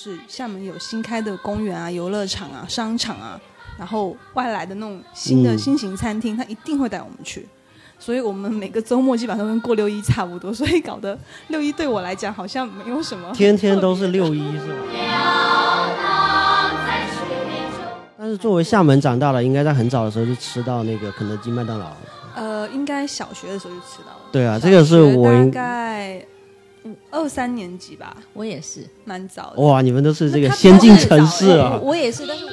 [0.00, 3.38] 要是厦门有新开的公园啊、游乐场啊、商场啊，
[3.78, 7.46] 然后外来的那种新的嗯新型餐厅，他一定会带我们去。
[7.98, 11.18] 所以我们每个周末基本上都跟过六一差不多，所以搞得
[11.48, 13.30] 六一对我来讲好像没有什么。
[13.34, 14.74] 天天都是六一是吧？
[18.16, 21.92] 但是作为厦门长大的，应该在很早的时候就吃到那个肯德基、麦当劳。
[22.34, 24.20] 呃，应该小学的时候就吃到了。
[24.32, 26.24] 对啊，这个是我大应概
[26.84, 29.62] 五二三年级吧，我也是，蛮早的。
[29.62, 31.78] 哇，你们都是这个先进城市啊！
[31.82, 32.44] 我也是，但是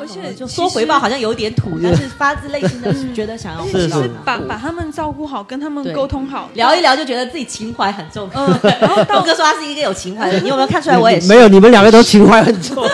[0.00, 8.30] 而且就说回报好像有点土， 但是发自内心的觉得想要是是回报把把他们照顾好，跟他们沟通好，聊一聊，就觉得自己情怀很重。
[8.32, 10.96] 嗯， 然后道哥说他是一个有情怀的人，你有没有看出来？
[10.96, 11.28] 我也是。
[11.28, 12.82] 没有，你们两个都情怀很重。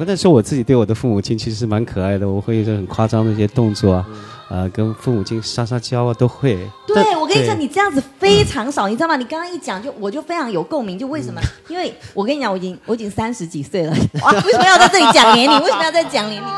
[0.00, 4.06] 我跟他说，我自己对我的父母亲其实是蛮可爱的，我会有一些很夸张的一些动作啊，
[4.48, 6.56] 呃，跟父母亲撒撒娇啊，都会。
[6.86, 9.16] 对，我跟你讲，你这样子非常少，你知道吗？
[9.16, 10.98] 你刚刚一讲，就我就非常有共鸣。
[10.98, 11.38] 就为什么？
[11.68, 15.60] 因为我跟你讲，我已经我已经三十几岁了，哇，为什么要在这里讲年龄？
[15.60, 16.48] 为什么要在讲年龄？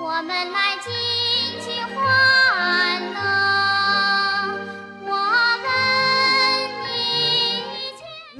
[0.00, 0.92] 我们来尽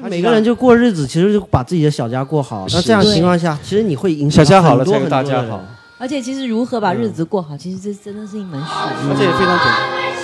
[0.09, 2.67] 每个人就过日子，其实就把自己的小家过好。
[2.73, 5.65] 那这样情况下，其实你会影响小家好多才有大家很多人好。
[5.98, 9.11] 而且其实如何把日子过好，其实这真的是一门学问。
[9.11, 10.20] 而且也非常简单。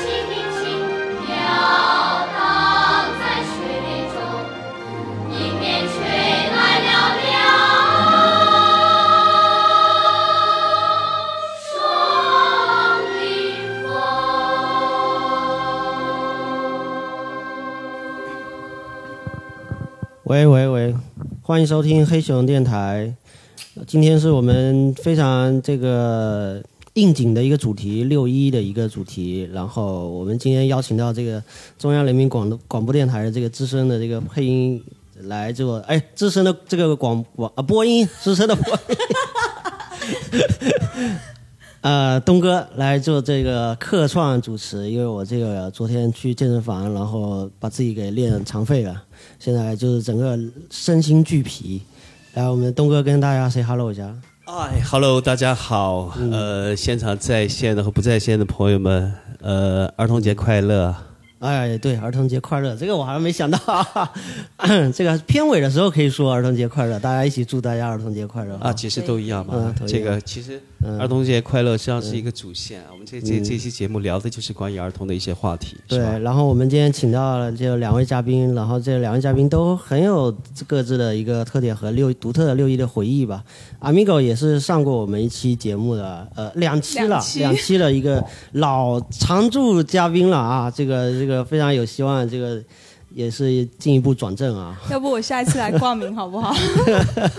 [20.26, 20.92] 喂喂喂，
[21.40, 23.14] 欢迎收听黑熊电台。
[23.86, 26.60] 今天是我们非常这个
[26.94, 29.48] 应景的一个主题，六一的一个主题。
[29.52, 31.40] 然后我们今天邀请到这个
[31.78, 34.82] 中央人民广广播电台的这个资深的这个配音
[35.20, 38.96] 来做，哎，资深的这个广广啊播音，资深的播音。
[41.82, 49.04] 呃，东哥来做这个客串主持，因为我这个昨天去健身房，然后把自己给练残废了，
[49.38, 50.38] 现在就是整个
[50.70, 51.82] 身心俱疲。
[52.34, 54.14] 来，我们东哥跟大家 say hello 一下。
[54.44, 60.94] 哎，Hello，大家好，呃，现场在线的和不在线的朋友们，呃，儿童节快乐！
[61.40, 63.58] 哎，对，儿童节快乐，这个我还没想到，
[64.94, 69.74] 这个片尾的时候可以说儿童节快乐，大家一起祝大家儿童节快乐啊，其实都一样嘛。
[69.86, 72.80] 这个其实嗯儿童节快乐实际上是一个主线。
[72.92, 80.32] 我们这这这期节目聊的就是关于儿童的一些话题，对，然后我们今天请到了这两位嘉宾，然后这两位嘉宾都很有
[80.66, 83.42] 各自的一个特点和六独特的六一的回忆吧。
[83.80, 92.62] Amigo 也是上过我们一期节目的，呃，两期了，两期两期的一个老常驻嘉宾了啊，这个这个非常有希望，这个
[93.16, 94.78] 也是进一步转正啊。
[94.92, 96.54] 要不我下一次来挂名好不好？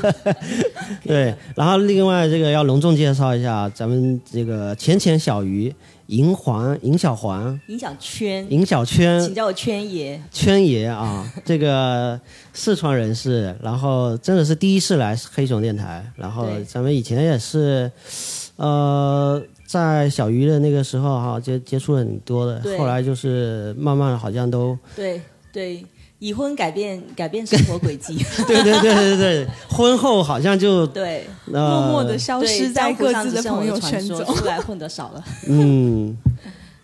[1.06, 5.72] 对，然后另外这个要隆重介绍一下咱们这个浅浅小鱼
[6.08, 10.20] 银环银小环银小圈，银小圈，请叫我圈爷。
[10.32, 12.20] 圈爷啊，这个
[12.54, 17.92] 四川人士，然后真的是第一次来黑熊电台，然后咱们以前也是，
[18.56, 25.22] 呃，在小鱼的那个时候哈、接接触了很多的，后来就是慢慢好像都，对
[25.58, 25.84] 对，
[26.20, 34.24] 已婚改变改变生活轨迹，对对对对对，婚后好像就对，默默的消失在各自的朋友圈中。
[34.24, 35.24] 出来混的少了。
[35.48, 36.16] 嗯，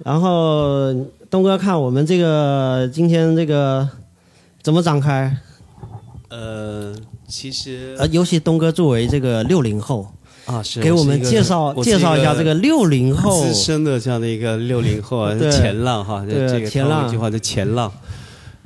[0.03, 0.91] 然后
[1.29, 3.88] 东哥看我们这个今天这个
[4.63, 5.38] 怎么展开？
[6.30, 6.95] 呃，
[7.27, 10.12] 其实呃，尤其东哥作为这个六零后，
[10.47, 17.94] 啊，是给我们介绍介绍一下这个六零后资深的这样的一个六零后啊，前浪哈，这个前浪一句话叫前浪。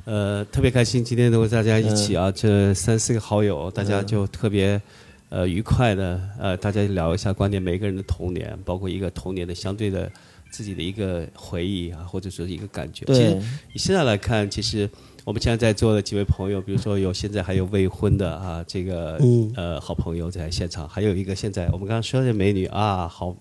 [0.08, 4.80] 呃，特别开心，今天能够大家一起啊，这三四个好友，大家就特别
[5.28, 10.10] 呃愉快的呃，大家聊一下关于每个人的童年，包括一个童年的相对的
[10.50, 13.04] 自己的一个回忆啊，或者说一个感觉。
[13.04, 13.38] 其实
[13.74, 14.88] 现在来看，其实
[15.26, 19.52] 我们现在在座的几位朋友，比如说有现在还有未婚的啊，这个、嗯。
[19.56, 23.36] 呃好朋友在现场，还有一个现在我们刚刚说的美女啊，好，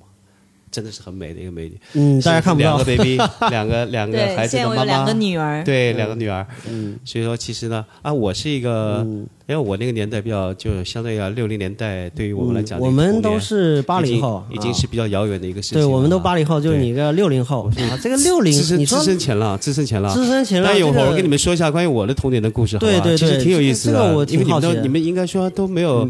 [0.71, 1.79] 真的是很美的一个美女。
[1.93, 2.77] 嗯，大家看不到。
[2.77, 3.17] 两个，baby，
[3.49, 5.19] 两 个两个，孩子的妈现在我有两个妈。
[5.19, 6.97] 女儿，对，两个女儿，嗯。
[7.05, 9.27] 所以说其实呢，啊，我是一个，嗯。
[9.47, 15.85] 因为我那个年代比较，就相对要六零年代，对于我们来讲，嗯我们都是八零后，已经是比较遥远的一个事情对。
[15.85, 16.85] 我们都八零后，就是对。
[16.85, 22.77] 你个六零后啊，这个六零你说资深前浪，资深前浪，资深前浪，但有会儿我跟你们说一下关于我的童年的故事？
[22.77, 24.81] 对对对其实挺有意思的，这个我挺因为你们都好奇的。
[24.81, 26.09] 你们应该说都没有，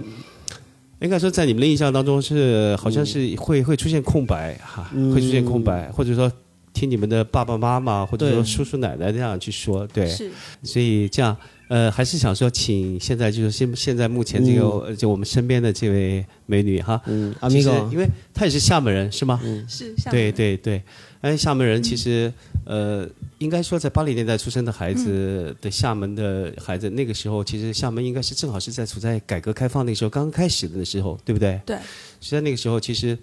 [1.00, 5.14] 应该说在你们的印象当中是好像是会会出现空白哈，嗯。
[5.14, 6.32] 会出现空白，或者说
[6.74, 10.30] 听你们的爸爸妈妈或者说叔叔奶奶这样去说，对，是。
[10.64, 11.36] 所以这样
[11.70, 19.40] 呃还是想说请现在就是现现在目前这个、呃就我们身边的这位美女哈，嗯，阿其实米狗，因为她也是厦门人是吗？
[19.68, 20.82] 是，厦门对对对，
[21.22, 22.32] 哎，厦门人其实、
[22.68, 31.62] 呃，应该说在八零年代出生的孩子的厦门的孩子，那个时候其实厦门应该是正好是在处在改革开放那个时候刚刚开始的那时候，对不对？
[31.66, 31.78] 对，
[32.20, 33.18] 实在那个时候，其实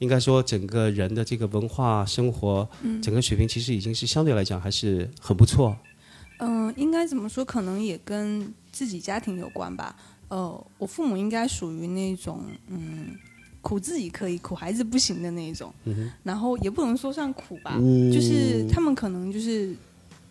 [0.00, 5.76] 应该说整个人的这个文化生活，嗯整个水平其实已经是相对来讲还是很不错。
[6.40, 7.44] 嗯，应该怎么说？
[7.44, 9.94] 可能也跟自己家庭有关吧。
[10.26, 13.16] 呃，我父母应该属于那种嗯，
[13.60, 15.72] 苦自己可以，苦孩子不行的那一种。
[16.22, 19.74] 然后也不能说算苦吧，嗯就是他们可能就是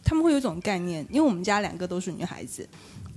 [0.04, 2.68] 他们会有一种概念，因为我们家两个都是女孩子，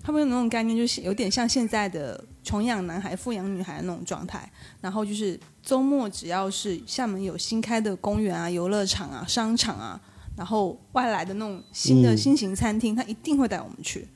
[0.02, 4.50] 他们有那种概念，就是有点像现在的穷养男孩、富养女孩的那种状态。
[4.80, 10.00] 然后就是周末只要是厦门有新开的公园啊、游乐场啊、商场啊，
[10.36, 14.08] 然后外来的那种新的嗯新型餐厅，他一定会带我们去。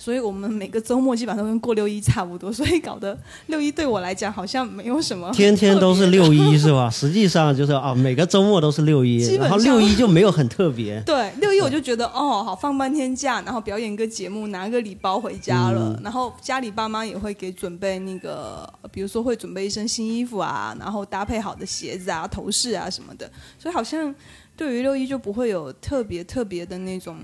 [0.00, 3.16] 所以我们每个周末基本上都跟过六一差不多，所以搞得
[3.48, 6.88] 六一对我来讲好像没有什么天天都是六一是吧？
[6.88, 10.98] 实际上就是啊，每个周末都是六一基，本然后上六一就没有很特别。
[11.02, 16.00] 对，六一我就觉得哦，好放半天假，然后表演个节目，拿个礼包回家了，嗯。
[16.02, 24.14] 然后家里爸妈也会给准备那个，比如说会准备一身新衣服啊，然后搭配好的鞋子啊、头饰啊什么的，所以好像
[24.56, 27.18] 对于六一就不会有特别特别的那种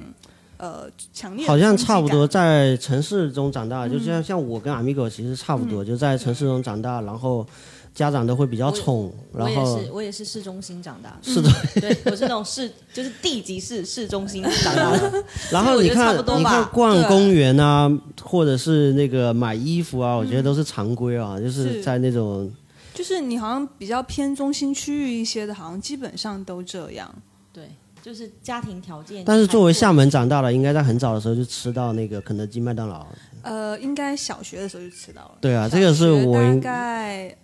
[0.59, 2.27] 呃强烈的好像差不多。
[2.27, 7.47] 在城市中长大，就像像我跟阿米狗其实差不多，就在城市中长大，然后
[7.95, 11.11] 家长都会比较宠，我也然后是，我也是市中心长大。
[11.11, 11.51] 的，是的，
[11.81, 15.25] 对，我是那种市，就是地级市市中心长大的。
[15.51, 17.91] 然后你看我觉得差不多吧你看逛公园啊，
[18.23, 21.83] 或者是那个买衣服啊，我觉得都是常规啊，就是是。
[21.83, 22.53] 在那种
[22.93, 27.15] 就是你好像比较偏中心区域一些的，好像基本上都这样。
[27.53, 27.71] 对，
[28.07, 29.25] 就是家庭条件。
[29.25, 33.05] 但是作为厦门长大的，应该在很早的时候就吃到那个肯德基、麦当劳。
[33.43, 35.33] 呃，应该小学的时候就吃到了。
[35.41, 37.37] 对啊这个是我应概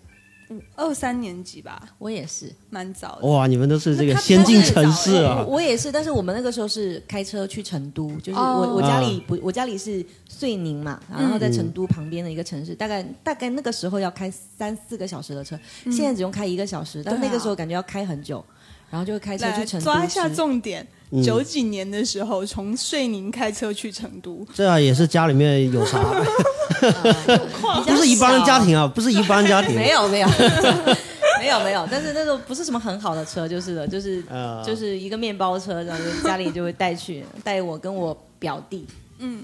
[0.51, 3.27] 五二三年级吧，我也是，蛮早的。
[3.27, 5.61] 哇，你们都是这个先进城市啊我！
[5.61, 18.45] 也是，但是我们那个时候是开车去成都，就是我、哦我家里不，我家里是遂宁嘛，然后在成都旁边的一个城市，大概大概那个时候要开三四个小时的车，现在只用开一个小时，但那个时候感觉要开很久，
[18.93, 20.83] 然后就会开车去成都抓一下重点。
[20.83, 20.89] 嗯
[21.23, 25.99] 九几年的时候，从遂宁开车去成都，这啊也是家里面有啥，
[27.85, 29.75] 不是一般的家庭啊，不是一般家庭。
[29.77, 30.29] 没有没有
[31.39, 38.87] 没有没有，但是那种不是什么很好的车，就是的，就是、呃就是一个面包车，然后就家里就会带去带我跟我表弟。
[39.19, 39.43] 嗯，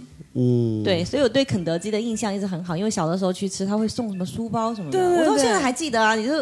[0.85, 6.15] 对，所以我对肯德基的印象一直很好，因为小的时候去吃，他会送什么书包什么的，对对对我到现在还记得啊。
[6.15, 6.33] 你就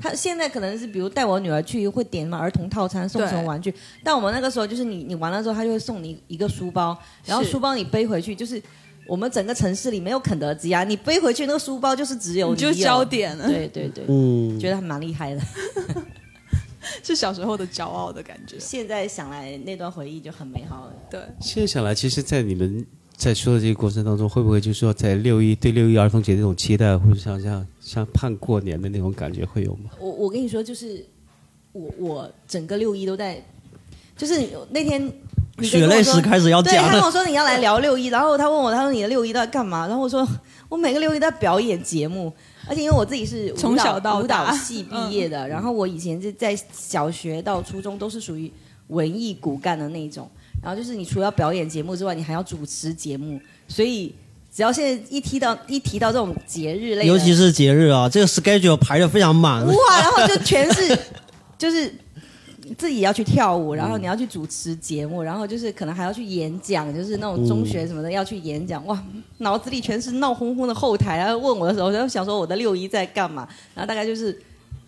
[0.00, 8.62] 他现在可能是比如带我女儿去，会点什么儿童套餐，送什么玩具，但我们那个时候就是你你完了之后，他就会送你一个书包，然后书包你背回去就是。
[9.06, 15.42] 我们整个城市里没有肯德基啊，你背回去那个书包就是只有你就有焦点了，对对对，嗯， 觉得还蛮厉害的。
[17.04, 18.56] 是小时候的骄傲的感觉。
[18.58, 20.92] 现在想来那段回忆就很美好了。
[21.10, 29.90] 对，现在想来，其实，在你们在说的这个过程当中，会不会就是说，在六一对六一儿童节这种期待，或者像像像盼过年的那种感觉会有吗？
[30.00, 31.04] 我我跟你说，就是
[31.72, 33.42] 我我整个六一都在，
[34.16, 35.10] 就是那天
[35.60, 36.88] 血泪史开始要对，讲了。
[36.90, 39.86] 他跟我说你要来聊六一，然后他问我，他说你的六一都在干嘛？
[39.86, 40.26] 然后我说
[40.68, 42.32] 我每个六一都在表演节目，
[42.68, 48.52] 而且因为我自己是从小到舞蹈系毕业的，然后我以前是在小学到初中都是属于
[48.88, 50.28] 文艺骨干的那种，
[50.64, 54.14] 然后就是你除了表演节目之外，你还要主持节目，所以
[54.50, 59.62] 只要现在一提到一提到这种节日类，尤其是节日啊，这个 schedule 排的非常满。
[59.66, 60.98] 哇，然后就全是
[61.58, 61.94] 就是
[62.78, 68.98] 自己要去跳舞，然后你要去主持节目，然后就是可能还要去演讲，就是那种中学什么的要去演讲，哇，
[69.38, 71.18] 脑子里全是闹哄哄的后台。
[71.18, 73.46] 然后问我的时候，我就想说我的六一在干嘛？
[73.74, 74.40] 然后大概就是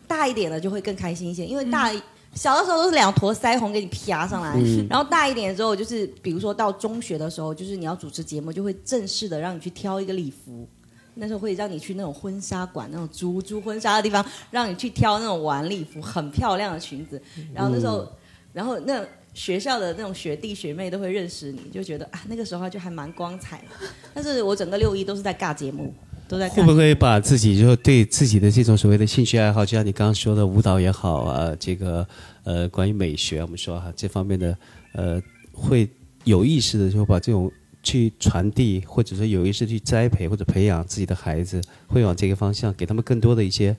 [0.08, 2.00] 大一点的就会更开心一些，因为大一。
[2.36, 4.54] 小的时候都是两坨腮红给你啪上来，
[4.88, 10.68] 然后大一点之后就是，比如说到中学的时候，就是你要主持节目，就会正式的让你去挑一个礼服，
[11.14, 17.20] 那时候会让你去那种婚纱馆，那种租租婚纱的地方，让你去挑那种晚礼服，很漂亮的裙子。
[17.54, 18.06] 然后那时候，
[18.52, 19.02] 然后那
[19.32, 23.86] 学校的那种学弟学妹都会认识你，就觉得啊，那个时候就还蛮光彩的。
[24.12, 25.94] 但是我整个六一都是在尬节目，
[26.28, 32.06] 都在会不会把自己就对自己的这种所谓的兴趣爱好，就像你刚刚说的舞蹈也好啊，这个
[32.44, 34.58] 呃关于美学，我们说哈这方面的
[34.92, 35.88] 呃，会
[36.24, 37.50] 有意识的就把这种
[37.82, 43.76] 去传递，或者说有意识去栽培或者培养自己的孩子，会往这个方向，给他们更多的一些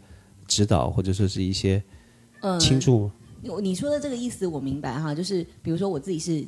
[0.48, 1.84] 指导，或者说是一些
[2.40, 3.12] 嗯，倾注。
[3.42, 6.44] 你你说的这个意思我明白哈，就是比如说我自己是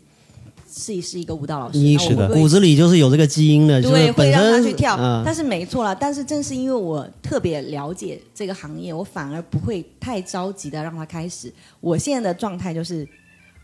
[0.72, 1.80] 是是一个舞蹈老师，
[2.32, 5.96] 骨子里就是有这个基因的，就是对，会让他去跳，嗯但是没错啦。
[5.96, 11.52] 但是正是因为我特别了解这个行业，我反而不会太着急的让他开始。
[11.80, 13.08] 我现在的状态就是，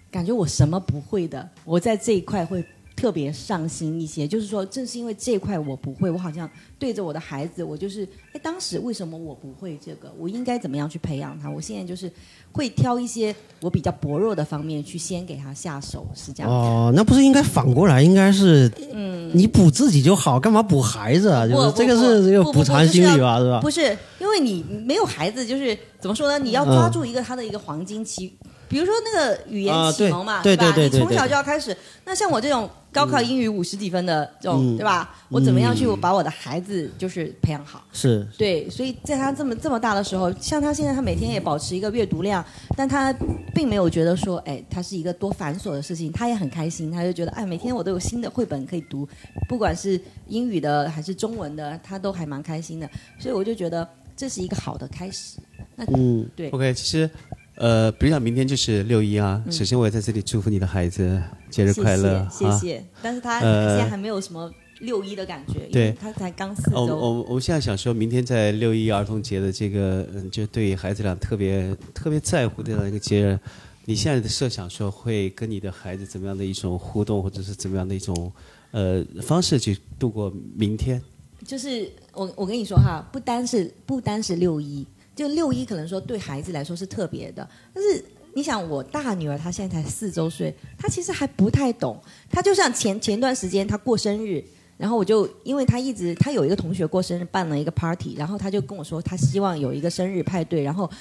[0.10, 4.28] 感觉我什么不会的，我在这一块会特别上心一些。
[4.28, 6.50] 就是说，正是因为这块我不会，我好像
[6.80, 10.14] 对着我的孩子，我就是，哎，当时为什么我不会这个？
[10.18, 11.50] 我应该怎么样去培养他？
[11.50, 12.12] 我现在就是
[12.52, 16.52] 会挑一些我比较薄弱的方面去先给他下手，是这样。
[16.52, 18.02] 哦，那不是应该反过来？
[18.02, 21.48] 应该是，嗯，你补自己就好，干嘛补孩子啊？
[21.48, 23.60] 就是这个是这个补偿心理吧，是吧？
[23.62, 26.40] 不是，因为你没有孩子，就是怎么说呢？
[26.40, 28.36] 你要抓住一个他的一个黄金期，
[28.68, 30.72] 比如说那个语言啊启蒙嘛，对是吧？
[30.72, 31.76] 对对对你从小就要开始。
[32.06, 35.16] 那像我这种高考英语五十几分的这种，嗯对吧？
[35.30, 37.84] 我怎么样去把我的孩子就是培养好？
[37.92, 42.46] 是对，所以在他这么这么大的时候，像他现在，他每天也保持一个阅读量，
[42.78, 43.12] 但他
[43.54, 49.08] 并没有觉得说，哎，他是一个多繁琐的事情，他也很开心，他就觉得，哎，每天我都有新的绘本可以读，
[49.50, 52.88] 不管是英语的还是中文的，他都还蛮开心的，
[53.20, 55.40] 所以我就觉得这是一个好的开始。
[55.76, 57.10] 那嗯，对 OK，其实，
[57.56, 62.86] 呃，比如讲明天就是六一啊，首先我也在这里祝福你的孩子节日快乐嗯谢谢。
[63.02, 66.98] 但是他呃现在还没有什么六一的感觉，因对为他才刚四我周。
[66.98, 73.40] 我我们现在想说，明天在六一儿童节的这个，嗯，就对孩子俩特别特别在乎的这样一个节日，
[73.86, 78.30] 你现在的设想说会跟你的孩子怎么样的一种互动，或者是怎么样的一种
[78.72, 81.02] 呃方式去度过明天？
[81.46, 84.86] 就是我我跟你说哈，不单是不单是六一，
[85.16, 88.04] 就六一可能说对孩子来说是特别的，但是
[88.34, 91.98] 你想我大女儿她现在才四周岁，她其实还不太懂，
[92.30, 94.44] 她就像前前段时间她过生日。
[94.78, 100.62] 然后我就，因为她一直，她有一个同学过生日，办了一个 party，然后她就跟我说，她希望有一个生日派对。
[100.64, 100.92] 然后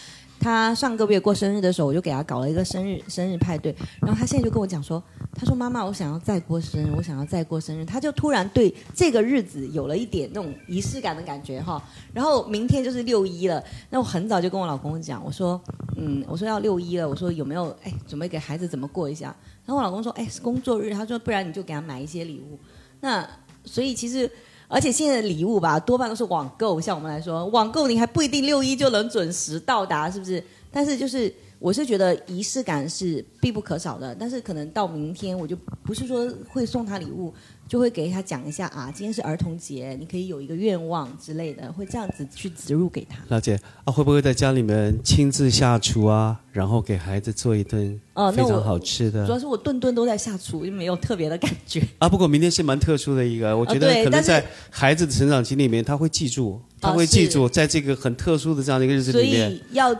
[0.44, 3.74] 他上个月过生日的时候，我就给他搞了一个生日生日派对。
[3.98, 5.02] 然后他现在就跟我讲说，
[5.34, 7.82] 他说妈妈，我想要再过生日，我想要再过生日。
[7.82, 11.82] 他就突然对这个日子有了一点那种仪式感的感觉哈。
[12.12, 15.58] 然后明天就是六一了，那我很早就跟我老公讲，我说，
[15.96, 19.34] 嗯，我说要六一了，我说有没有哎准备给孩子怎么过一下？
[19.64, 22.58] 然后我老公说，哎是工作日，他说不然你就给他买一些礼物。
[23.00, 23.26] 那
[23.64, 24.30] 所以其实。
[24.66, 26.80] 而且现在的礼物吧，多半都是网购。
[26.80, 30.42] 像我们来说，网购你还不一定六一就能准时到达，是不是？
[30.70, 34.14] 但是就是，我是觉得仪式感是必不可少的。
[34.14, 37.32] 但是可能到明天，我就不是说会送他礼物，
[37.68, 43.18] 就会给他讲一下啊，今天是儿童节，你可以有一个愿望之类的，会这样子去植入给他。
[43.28, 47.98] 了解啊，会不会在家里面亲自下厨啊，然后给孩子做一顿
[48.34, 49.26] 非常好吃的？
[49.26, 51.82] 主要是我顿顿都在下厨，就没有特别的感觉。
[51.98, 59.94] 啊，不过明天是蛮特殊的一个，我觉得可能在孩子的成长期里面，他会记住，他会记住，在这个很特殊的这样的一个日子里面，所以要，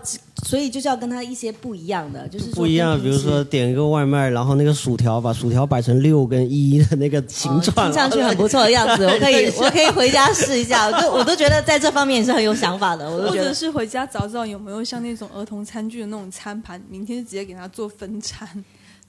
[0.44, 3.00] 所以就是要跟他一些不一样的，就是不一样。
[3.00, 18.46] 比如说点一个外卖，然后那个薯条把薯条摆成六跟一的那个形状，哦听上去很不错的样子， 我可以我可以回家试一下，我都我都觉得在这方面也是很有想法的，我都或者觉得是回家找找有没有像那种儿童餐具的那种餐盘，明天就直接给他做分餐。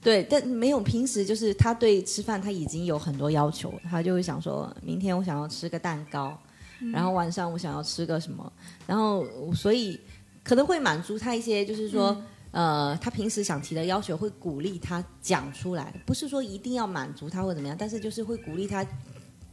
[0.02, 6.38] 对，但没有平时就是他对吃饭他已经有很多要求，他就会想说明天我想要吃个蛋糕，
[6.92, 8.52] 然后晚上我想要吃个什么，
[8.86, 9.98] 然后所以
[10.46, 12.16] 可能会满足他一些就是说。
[12.52, 18.86] 呃，他平时想提的要求会鼓励他讲出来，不是说一定要满足他或怎么样，但是就是会鼓励他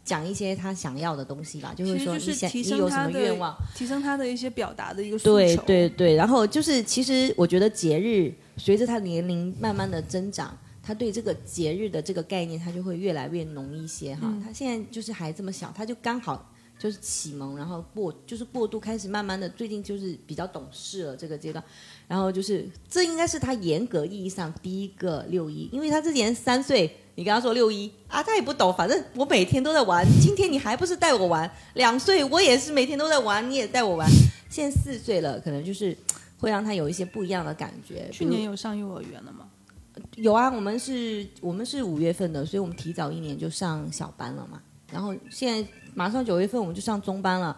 [0.05, 5.61] 讲一些他想要的东西吧，就会说你有什么愿望，提升他的一些表达的一个诉对求。
[5.63, 14.33] 对对，然后就是其实我觉得节日随着他年龄慢慢的增长，他对这个节日的这个概念他就会越来越浓一些哈。
[14.41, 16.52] 他现在就是还这么小，他就刚好
[16.83, 21.63] 就是启蒙，然后过就是过度开始慢慢的，最近就是比较懂事了这个阶段，
[22.09, 26.97] 然后就是这应该是他严格意义上第一个六一，因为他之前三岁。
[27.15, 30.03] 你跟他说六一啊，他也不懂，反正我每天都在玩。
[30.19, 31.47] 今天你还不是带我玩？
[31.75, 34.09] 两岁我也是每天都在玩，你也带我玩。
[34.49, 35.95] 现在四岁了，可能就是
[36.39, 38.09] 会让他有一些不一样的感觉。
[38.11, 39.47] 去年有上幼儿园了吗？
[40.15, 44.59] 有啊，我们是我们是五月份的，所以我们提早一年就上小班了嘛。
[44.91, 47.55] 然后现在马上九月份我们就上中班了。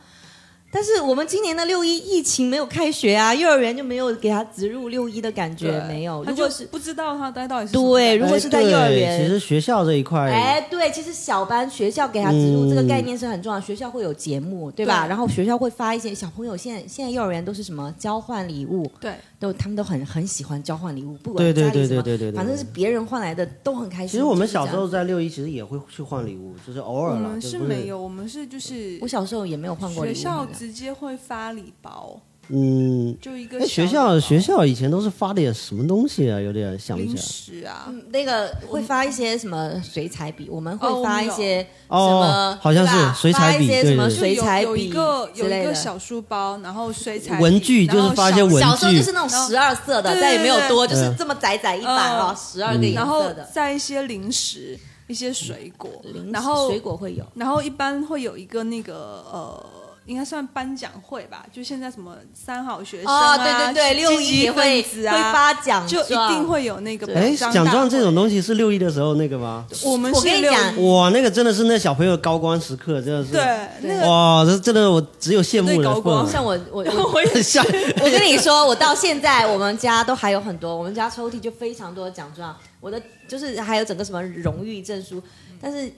[0.71, 6.23] 但是我们今年的六一疫情没有开学啊，幼儿园就没有给他植入六一的感觉，没有。
[6.25, 15.05] 他就如果是不知道他待到底是对，如果是在幼儿园，其实学校这一块，哎，对，其实小班学校给他植入、嗯这个概念是很重要，学校会有节目，对吧？
[15.05, 24.09] 对然后学校会发一些小朋友现在现在幼儿园都是什么交换礼物，对都他们都很很喜欢交换礼物，不管对对对家里什么对对对对反正是别人换来的都很开心。
[24.09, 32.19] 其实我们小时候在六一其实也会去换礼物，就是偶尔啦，我们是没有，我们是就是我小时候也没有换过礼物，学校好像直接会发礼包，
[32.49, 36.39] 嗯，就一个哎，学校学校以前都是发点什么东西啊？
[36.39, 37.21] 有点想不起零来。
[37.21, 44.35] 食啊，嗯那个会发一些什么水彩笔，我们哦会发一些什哦么，好像是水彩笔发一些什么对对对。
[44.35, 45.63] 水彩就有有笔一个有之类的。
[45.65, 48.59] 一个小书包，然后水彩笔文具就是发一些文具。
[48.59, 52.19] 小时候就是那种十二色的，对对但也没有多，就是这么窄窄一版嗯。
[52.21, 53.43] 啊，十二个颜然后色的。
[53.53, 55.89] 再一些零食，一些水果。
[56.03, 59.65] 零，然后水果会有，然后一般会有一个那个呃，
[60.05, 69.65] 应该算颁奖会吧，就现在什么三好学生哦，啊，对对对，六一也会会分子啊，发奖就，一定会有那个哎，奖状这种东西是六一的时候那个吗？
[69.83, 73.31] 我们我跟你讲哇，那个真的是那小朋友高光时刻，真的是。
[73.31, 77.65] 对那个哇，这真的我只有羡慕的对高光像我我 我我也像
[77.99, 85.19] 我跟你说，我到现在我们家都还有很多，我们家抽屉就非常多的奖状，我的就是还有整个什么荣誉证书，
[85.59, 85.91] 但是。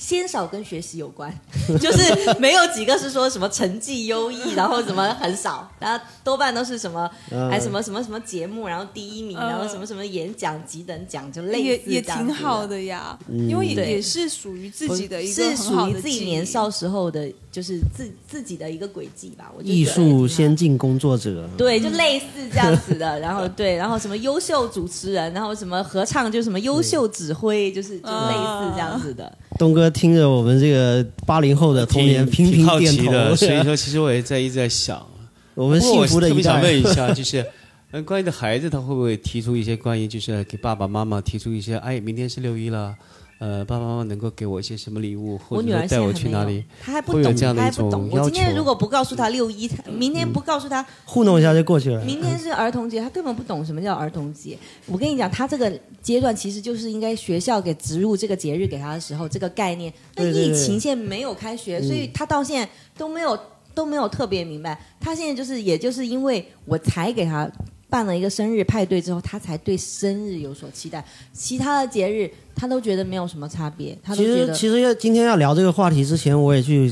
[0.00, 1.30] 鲜少跟学习有关，
[1.78, 12.66] 就是没有几个是说什么成绩优异，然后什么很少，然后多半都是什么，嗯哎什么什么什么节目，然后第一名，嗯然后什么什么演讲几等奖，就类也也似这样子挺好。
[12.66, 19.52] 的呀，嗯因为也也是属于自己的一个是很好的属于自己年少时候的，就是自自己的一个轨迹吧。
[19.54, 21.46] 我艺术先进工作者。
[21.58, 29.30] 对，就类似这样子的， 然后对，然后什么优秀主持人，然后什么合唱，就什么优秀指挥，就是就类似这样子的。
[29.60, 35.06] 东哥听着我们这个八零后的童年频频点头，的，所以说其实我也在一直在想，
[35.52, 36.62] 我们幸福的一特别想代。
[36.62, 37.44] 问一下，就是，
[37.90, 42.94] 嗯，关于的孩子，他会不会提出一些关于，就是给爸爸妈妈提出一些，哎，明天是六一了，
[43.40, 48.06] 呃，爸爸妈妈能够给我一些什么礼物，或我女儿者说带我去哪里？，他还不懂，会有这样的她还不懂。
[48.12, 52.04] 我今天如果不告诉他六一，她明天不告诉他，糊弄一下就过去了。
[52.04, 54.58] 明天是儿童节，他根本不懂什么叫儿童节。
[54.84, 55.72] 我跟你讲，他这个
[56.02, 59.90] 阶段其实就是应该学校给植入这个节日给他的时候，这个概念。
[60.16, 63.38] 那疫情现在没有开学，所以他到现在都没有
[63.74, 64.78] 都没有特别明白。
[65.00, 67.50] 他现在就是，也就是因为我才给她
[67.90, 71.04] 办了一个生日派对之后，他才对生日有所期待。
[71.32, 76.88] 其他的节日他都觉得没有什么差别，他都其实其实要今天要聊这个话题之前，我也去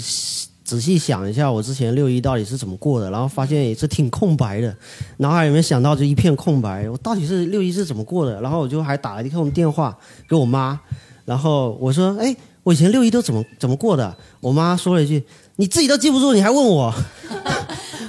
[0.64, 4.76] 仔细想一下我之前六一到底是怎么过的，然后发现也是挺空白的，
[5.18, 6.90] 脑海里面想到就一片空白。
[6.90, 8.40] 我到底是六一是怎么过的？
[8.42, 9.96] 然后我就还打了一通电话
[10.28, 10.78] 给我妈，
[11.24, 15.22] 然后我说：“哎，我以前六一都怎么怎么过的？”我妈说了一句
[15.56, 16.92] ：“你自己都记不住，你还问我？”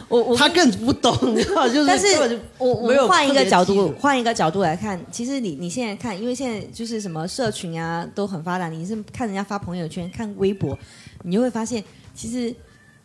[0.10, 10.78] 我我他更不懂， 你知道，就是但是我我没有换一个角度换一个角度来看，其实你你现在看，因为现在就是什么社群啊都很发达，你是看人家发朋友圈、看微博，
[11.24, 11.84] 你就会发现，
[12.15, 12.54] 其实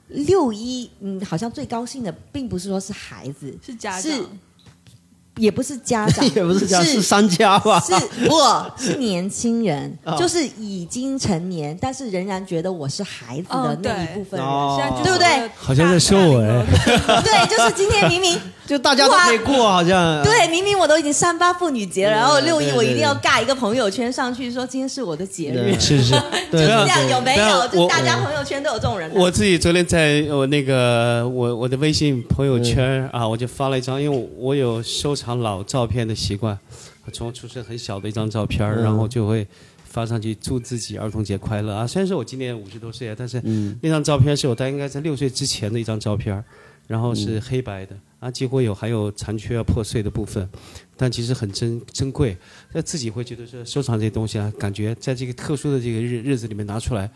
[0.08, 4.38] 六一嗯，好像最高兴的并不是说是孩子，是家是长，
[5.36, 7.80] 也不是家长， 也不是家，是是商家吧？
[7.80, 7.94] 是
[8.28, 8.36] 不
[8.78, 10.16] 是年轻人， 哦。
[10.18, 15.02] 就是已经成年，但是仍然觉得我是孩子的哦那一部分人。
[15.02, 15.26] 对不对？
[15.28, 16.64] 那个好像在说我哎
[17.22, 25.54] 对，就是今天明明就大家都可以过，好像对，明明我都已经三八妇女节了，然后六一我一定要尬一个朋友圈上去，说今天是我的节日。
[25.54, 26.12] 对，是是，
[26.50, 27.68] 就是这样，有没有？
[27.68, 29.10] 就大家朋友圈都有这种人。
[29.14, 36.58] 我自己昨天在我那个我我的微信朋友圈啊，我就发了一张，因为我有收藏老照片的习惯，
[37.04, 38.82] 我从出生很小的一张照片，嗯。
[38.82, 39.46] 然后就会
[39.84, 41.74] 发上去祝自己儿童节快乐。
[41.74, 41.86] 啊。
[41.86, 43.78] 虽然说我今年五十多岁了，但是嗯。
[43.82, 46.42] 那张照片是我大概应该在六岁之前的一张照片，
[46.86, 50.48] 然后是黑白的啊，几乎有还有残缺啊破碎的部分，
[50.96, 52.36] 但其实很珍珍贵。
[52.72, 57.10] 那自己会觉得说收藏这些东西啊，感觉在这个特殊的这个日日子里面拿出来。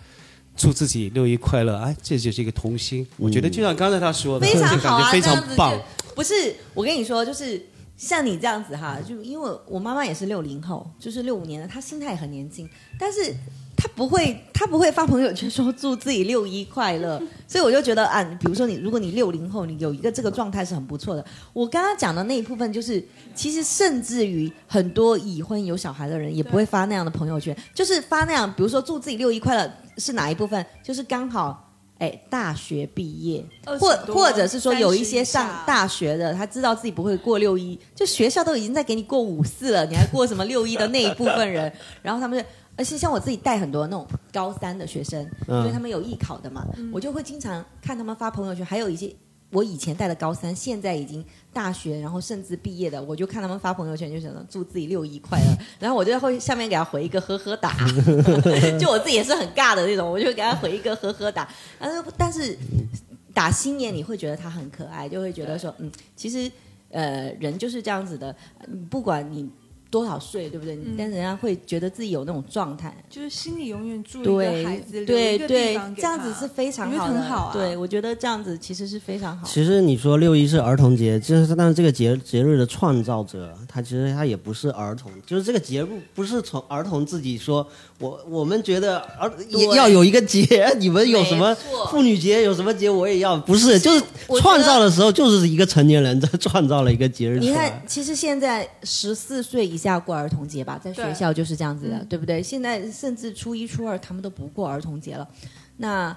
[0.60, 1.76] 祝自己六一快乐！
[1.76, 3.06] 哎，这就是一个童心。
[3.16, 5.80] 我觉得就像刚才他说的，非常好啊，感觉非常棒。
[6.16, 7.64] 不是，我跟你说，就是
[7.96, 13.32] 像你这样子哈，就因为我妈妈也是六零后，就是六五年的，她心态也很年轻，但是
[13.80, 21.24] 她不会，他不会发朋友圈说祝自己六一快乐， 所以我就觉得啊，比如说你，如果你六零后，你有一个这个状态是很不错的。
[21.52, 23.00] 我刚刚讲的那一部分，就是
[23.36, 31.64] 其实甚至于很多已婚有小孩的人也不会发那样的朋友圈，就是发那样，比如说祝自己六一快乐是哪一部分，就是刚好。
[31.98, 33.44] 哎，大学毕业，
[33.80, 42.44] 或多或者是说有一些30以下上大学的，他知道自己不会过六一，就学校都已经在给你过五四了，你还过什么六一的那一部分人， 然后他们就
[42.78, 45.58] 而且像我自己带很多那种高三的学生，嗯。
[45.58, 49.12] 因为他们有艺考的嘛，我就会经常看他们发朋友圈，还有一些
[49.50, 55.46] 我以前带的高三，现在已经大学，然后甚至毕业的，我就看他们发朋友圈，就想着祝自己六一快乐，
[55.80, 57.74] 然后我就会下面给他回一个呵呵哒，
[58.78, 61.48] 就我自己也是很尬的那种，我就给他回一个呵呵哒，
[61.80, 62.56] 但是但是
[63.34, 66.50] 打心眼你会觉得他很可爱，就会觉得说，嗯，其实
[66.90, 68.34] 呃人就是这样子的，
[68.66, 69.48] 嗯不管你
[69.90, 70.74] 多少岁，对不对？
[70.76, 77.52] 嗯但人家会觉得自己有那种状态，就是心里永远住一个孩子，对留一个地对对方，给他这样子是非常好的，很好啊。
[77.52, 79.46] 对，我觉得这样子其实是非常好。
[79.46, 87.66] 其实你说六一是儿童节，就是但是这个节节日的创造者，他其实他也不是儿童，就是这个节日不是从儿童自己说，
[87.98, 91.54] 我我们觉得儿也要有一个节，你们有什么
[91.90, 94.04] 妇女节有什么节我也要，不是，就是
[94.40, 97.82] 创造的时候就是一个成年人在创造了一个节日你看，。
[97.86, 102.42] 其实现在十四岁以下过儿童节吧，在学校就是这样子的，嗯对不对？
[102.42, 105.26] 现在甚至初一、初二他们都不过儿童节了。
[105.78, 106.14] 那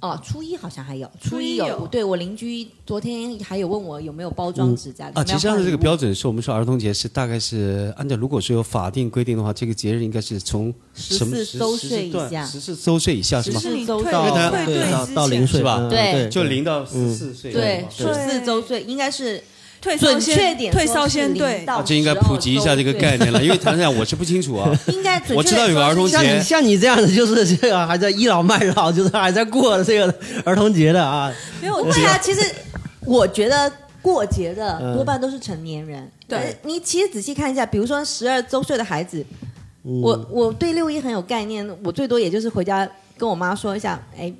[0.00, 1.64] 哦，初一好像还有，初一有。
[1.66, 5.94] 一有对我邻居昨天还有问我有没有包装纸在啊，其实按照这个标。
[5.94, 13.60] 准是我们说儿童节是大概是按照如果说有法定规定的话，这个节日应该是从什么14周岁以下十四周岁以下是吗？
[13.60, 17.52] 十四周到因为他退对到到零岁吧嗯对对，就零到十四岁。
[17.52, 19.44] 对，十四周岁应该是
[19.80, 20.06] 退确
[20.54, 24.70] 点先退烧说是零先对，到啊，这应该普及一下这个概念了，因为坦白讲我是不清楚啊。
[24.92, 30.14] 应该准确我知道有个儿童节像你像你这样的，就是这个 还在倚老卖老，就是还在过这个
[30.44, 31.32] 儿童节的啊。
[31.62, 32.40] 没有不会啊，其实
[33.06, 36.10] 我觉得过节的嗯多半都是成年人。
[36.28, 39.24] 对呃你其实仔细看一下，比如说十二周岁的孩子，
[39.84, 44.30] 嗯我我对六一很有概念，我最多也就是回家跟我妈说一下，哎。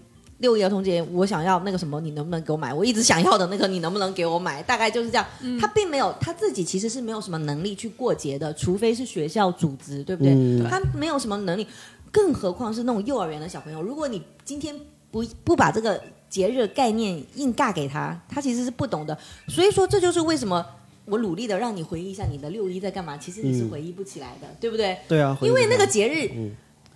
[0.41, 2.75] 六一儿童节，我想要那个什么，你能不能给我买？
[2.75, 4.63] 我一直想要的那个，你能不能给我买？
[4.63, 5.27] 大概就是这样。
[5.61, 10.33] 他并没有他自己其实是没有什么能力去过节的，除非是学校组织，对不对？
[10.35, 11.67] 嗯他没有什么能力，
[12.11, 13.83] 更何况是那种幼儿园的小朋友。
[13.83, 14.75] 如果你今天
[15.11, 19.17] 不不把这个节日概念硬尬给他，他其实是不懂的。
[19.49, 20.65] 所以说，这就是为什么
[21.05, 24.97] 我努力的让你回忆一下你的六一在干嘛，其实你是回忆不起来的，对不对？
[25.07, 26.31] 对啊，因为那个节日，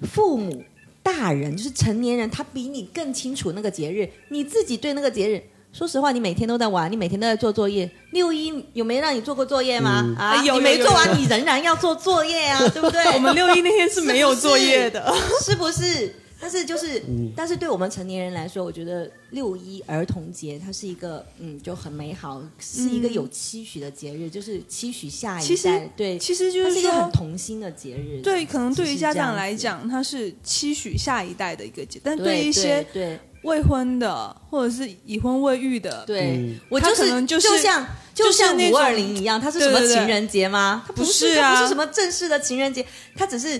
[0.07, 0.63] 父母、
[1.05, 4.09] 大人就是成年人，他比你更清楚那个节日。
[4.31, 5.41] 你自己对那个节日，
[5.71, 7.89] 说实话，你每天都在玩，你每天都在做作业。
[8.13, 10.15] 六一有没让你做过作业吗？
[10.19, 13.05] 啊，哎有你没做完，你仍然要做作业啊，对不对？
[13.13, 15.15] 我们六一那天是没有作业的，
[15.45, 16.17] 是不是？
[16.45, 25.91] 但是就是，嗯但是对我们成年人来说，我觉得六一儿童节它是一个，嗯，就很美好，是一个有期许的节日，就是期许下一代。
[25.97, 27.11] 对，其实就它是一个很说。
[27.11, 28.21] 童心的节日。
[28.21, 40.85] 对，可能对于是家长来讲，它是期许下一代的一个节，但对于一些对未婚的或者是已婚未育的，对，我就是就是像就就是像五二零一样，它是什么情人节吗？
[40.87, 42.85] 它不不是，是啊它不是什么正式的情人节，
[43.17, 43.59] 它只是。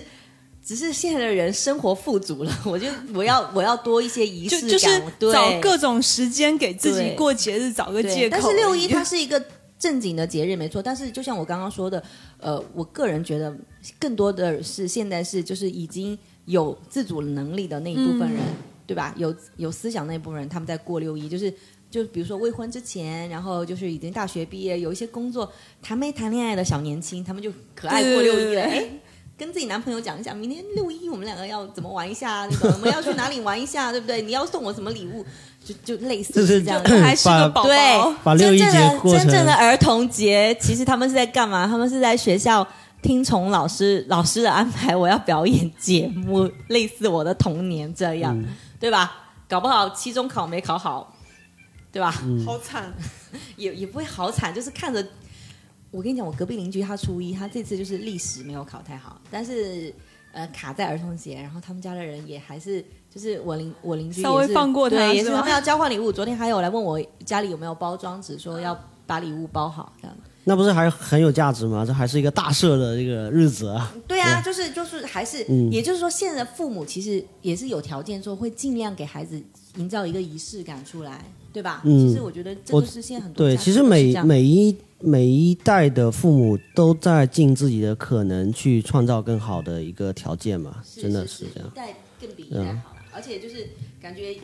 [0.65, 5.01] 只是现在的人生活富足了， 我就我要我要多一些仪式感，就就是
[5.31, 8.31] 找各种时间给自己过节日找个借口。
[8.31, 9.41] 但是六一它是一个
[9.77, 10.81] 正经的节日，没错。
[10.81, 12.03] 但是就像我刚刚说的，
[12.39, 13.55] 呃，我个人觉得
[13.99, 18.55] 更多的是现在是就是已经有自主能力的那一部分人，嗯
[18.87, 19.13] 对吧？
[19.17, 21.53] 有有思想那一部分人，他们在过六一，就是。
[21.87, 25.49] 就比如说未婚之前，然后就是已经大学毕业，有一些工作
[25.81, 28.63] 谈没谈恋爱的小年轻，他们就可爱过六一了。
[28.63, 28.89] 哎，
[29.37, 34.21] 跟自己男朋友讲一下，明天六一我们两个要怎么玩一下，那个我们要去哪里玩一下，对不对？
[34.21, 35.25] 你要送我什么礼物？
[35.63, 41.67] 就就类似是这样就还是个宝宝，对，把六一真正的真正的儿童节，其实他们是在干嘛？
[41.67, 42.65] 他们是在学校
[43.01, 48.45] 听从老师老师的安排，我要表演节目，类似我的童年这样，嗯
[48.79, 49.23] 对吧？
[49.49, 51.15] 搞不好期中考没考好，
[51.91, 52.11] 对吧？
[52.45, 52.93] 好惨。
[53.57, 55.05] 也也不会好惨，就是看着。
[55.95, 59.93] 我跟你讲，我隔壁邻居他初一，他这次就是历史没有考太好，但是
[60.33, 66.11] 呃卡在儿童节，然后他们家的人也还是就是我邻 我邻居稍微放过他对，也是他们要交换礼物。
[66.13, 68.77] 昨天还有来问我家里有没有包装纸，说要
[69.07, 70.17] 把礼物包好这样。
[70.47, 71.83] 那不是还很有价值吗？
[71.83, 73.91] 这还是一个大赦的这个日子啊。
[74.07, 79.41] 对啊，就是就是还是，嗯也就是说，现在的父母其实也是有条件说会尽量给孩子
[79.77, 81.81] 营造一个仪式感出来，对吧？
[81.85, 91.73] 嗯其实我觉得这是现在很多对，其实每每一每一代的父母都在尽自己的可能去创造更好的一个条件嘛，真的是这样一。
[91.73, 93.69] 代更比一代好了，而且就是
[94.01, 94.35] 感觉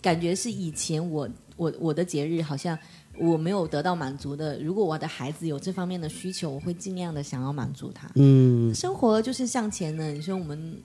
[0.00, 2.78] 感觉是以前我我我的节日好像
[3.18, 8.08] 我没有得到满足的，如果我的孩子有这方面的需求，我会尽量的想要满足他。
[8.14, 10.76] 嗯，生活就是向前的，你说我们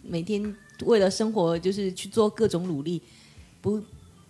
[0.00, 0.54] 每天
[0.84, 3.02] 为了生活就是去做各种努力，
[3.60, 3.82] 不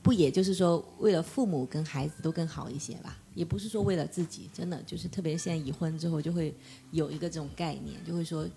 [0.08, 3.18] 不也就是说为了父母跟孩子都更好一些吧？
[3.34, 6.54] 也不是说为了自己，真的就是特别现在已婚之后就会
[6.92, 8.48] 有一个这种概念，就会说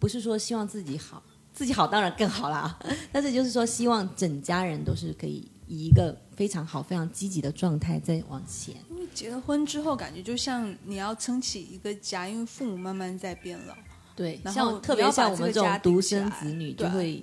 [0.00, 1.22] 不是说希望自己好，
[1.54, 2.76] 自己好当然更好啦，
[3.12, 8.74] 但是就是说希望整家人都是可以以一个非常好、非常积极的状态在往前。
[8.90, 13.76] 因为结了婚之后，感觉就像你要撑起一个家，因为父母慢慢在变老。
[14.16, 17.22] 对，然后像特别像我们这种独生子女，就会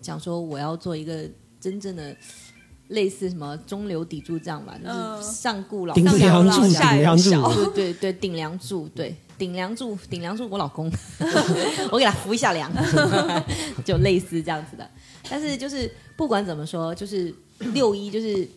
[0.00, 1.30] 讲说我要做一个
[1.60, 2.14] 真正的
[2.88, 5.22] 类似什么中流砥柱这样吧，就是嗯。
[5.22, 9.16] 上顾老顶下梁柱，下梁柱，小对对对，顶梁柱，对。
[9.38, 10.90] 顶梁柱，顶梁柱，我老公，
[11.92, 12.68] 我给他扶一下梁，
[13.86, 14.90] 就类似这样子的。
[15.30, 18.48] 但是就是不管怎么说，就是六一，就是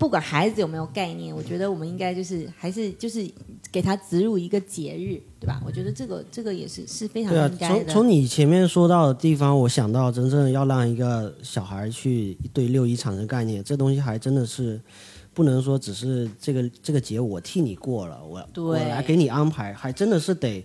[0.00, 3.30] 不管孩子有没有概念，我觉得我们应该就是还是就是
[3.70, 5.60] 给他植入一个节日，对吧？
[5.62, 7.84] 我觉得这个这个也是是非常应，该的。
[7.84, 14.80] 从从你前面说到的地方，我想到真正要让一个小孩去对六一产生概念，这东西还真的是
[15.34, 20.64] 不能说只是这个这个节我替你过了，我对我来给你安排，还真的是得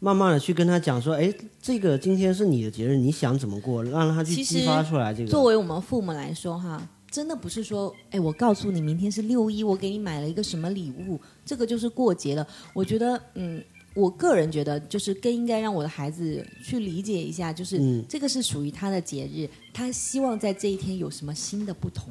[0.00, 5.30] 慢慢的去跟他讲说，哎，这个今天是你的节日，你想怎么过，让他去激发出来这个。
[5.30, 12.44] 作为我们父母来说，哈，真的不是说，哎，我告诉你明天是六一，我给你买了一个什么礼物，这个就是过节了。
[12.72, 13.62] 我觉得，嗯，
[13.94, 22.08] 我个人觉得，就是更应该让我的孩子去理解一下，就是、嗯这个是属于他的节日，他希望在这一天有什么新的不同。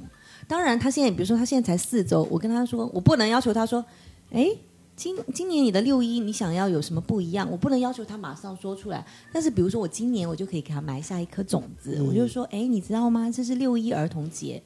[0.48, 3.84] 当然，他现在比如说他现在才四周，我跟他说，我不能要求他说，
[4.32, 4.48] 哎。
[4.94, 7.50] 今今年你的六一，你想要有什么不一样？
[7.50, 13.32] 我不能要求他马上说出来，但是比如说我今年我就可以给他埋下一颗种子，我就说，哎，你知道吗？
[13.32, 14.62] 这是六一儿童节，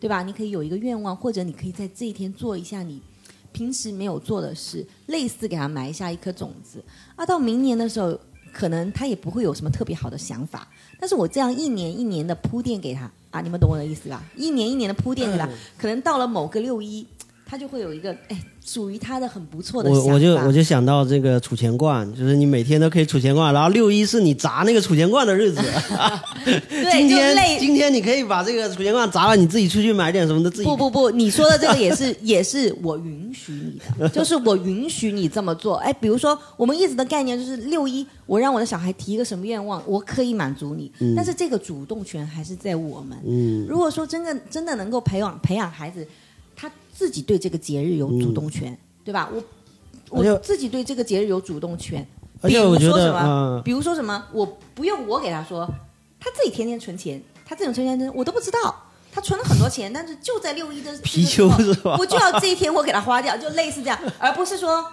[0.00, 0.22] 对吧？
[0.22, 3.00] 你可以有一个愿望，或者你可以在这一天做一下你
[3.52, 6.82] 平时没有做的事，类似给他埋下一颗种子。
[7.16, 8.18] 啊，到明年的时候，
[8.52, 10.68] 可能他也不会有什么特别好的想法，
[11.00, 14.24] 但是我这样一年一年的铺垫给他啊，你们懂我的意思吧？
[14.36, 17.06] 一年一年的铺垫给他，可能到了某个六一，
[17.48, 19.90] 他就会有一个哎属于他的很不错的。
[19.90, 25.60] 我我就我就想到这个储钱罐，就是你每天都可以储钱罐，然后六一是你砸那个储钱罐的日子。
[26.44, 35.76] 对，今天今天你可以把这个储钱罐砸了，你自己出去买点什么的，自己不不不，你说的这个也是 也是我允许你的，就是我允许你这么做。
[35.76, 43.16] 哎，比如说我们一直的概念就是六一，我让我的小孩提一个什么愿望，我可以满足你，但是这个主动权还是在我们。
[43.26, 46.27] 嗯如果说真的真的能够培养培养孩子，他
[46.98, 49.30] 自己对这个节日有主动权，对吧？
[49.32, 49.40] 我
[50.10, 52.04] 我自己对这个节日有主动权。
[52.40, 55.64] 而且我觉得比如说什么啊，比如说什么，我不用我给他说，
[56.18, 58.74] 他自己天天存钱，他这种存钱真我都不知道。
[59.12, 64.84] 他存了很多钱，但是就在六一的 貔貅这个时候是吧我就要这一天我给他花掉，就类似这样，而不是说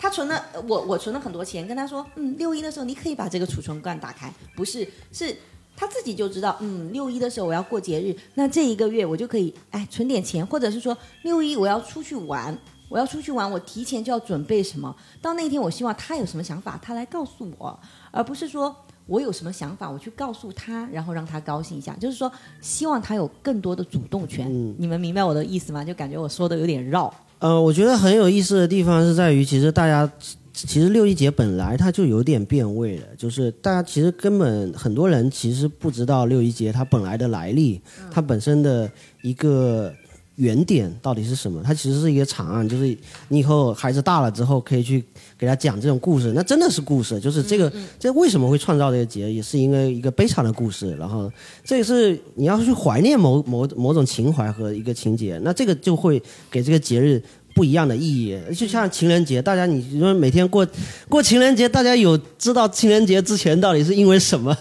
[0.00, 5.36] 他存了我我存了很多钱，跟他说，嗯，六一的时候你可以把这个储存罐打开，不是是。
[5.76, 12.56] 他自己就知道，嗯，六一的时候我要过节日，那这一个月我就可以，哎，存点钱，或者是说六一我要出去玩，
[12.88, 14.94] 我要出去玩，我提前就要准备什么。
[15.20, 17.78] 到那天，我希望他有什么想法，他来告诉我，
[18.10, 18.74] 而不是说
[19.06, 21.96] 我有什么想法，我去告诉他，然后让他高兴一下。
[21.96, 22.30] 就是说，
[22.60, 24.48] 希望他有更多的主动权。
[24.78, 25.84] 你们明白我的意思吗？
[25.84, 27.12] 就感觉我说的有点绕。
[27.40, 30.08] 呃，我觉得很有意思的地方是在于，其实大家
[30.54, 38.90] 其实六一节本来它就有点变味了，就是大家其实根本很多人其实不知道六一节它本来的来历，它本身的
[39.22, 39.90] 一个
[40.36, 41.62] 原点到底是什么。
[41.64, 42.96] 它其实是一个长案，就是
[43.28, 45.02] 你以后孩子大了之后可以去
[45.38, 50.94] 给他讲这种故事，那真的是故事，就是这个、这为什么会创造这个节，也是因为一个悲惨的故事。
[50.96, 51.32] 然后
[51.64, 57.22] 这也是你要去怀念某某某种情怀和一个情节，那这个就会给这个节日。
[57.54, 60.66] 不一样的意义，就像情人节，大家你说每天过
[61.08, 64.56] 过情人节，大家有知道情人节之前到底是因为什么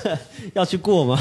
[0.54, 1.18] 要去过吗？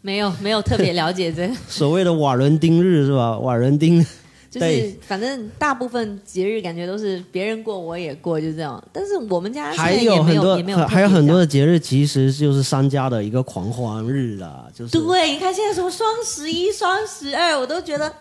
[0.00, 3.38] 没有，没有特别了解这个， 所谓的瓦伦丁日是吧？
[3.38, 4.04] 瓦伦丁，
[4.50, 8.82] 就是反正大部分节日感觉都是别人过我也过，就这样。
[8.92, 18.12] 但是我们家还也没很多有还有很多的节日，其实就是商家的一个狂欢日啦，就是对，你看现在什么双十一、双十二，我都觉得，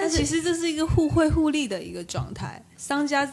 [0.00, 3.26] 但其实这是一个互惠互利的一个状态，商家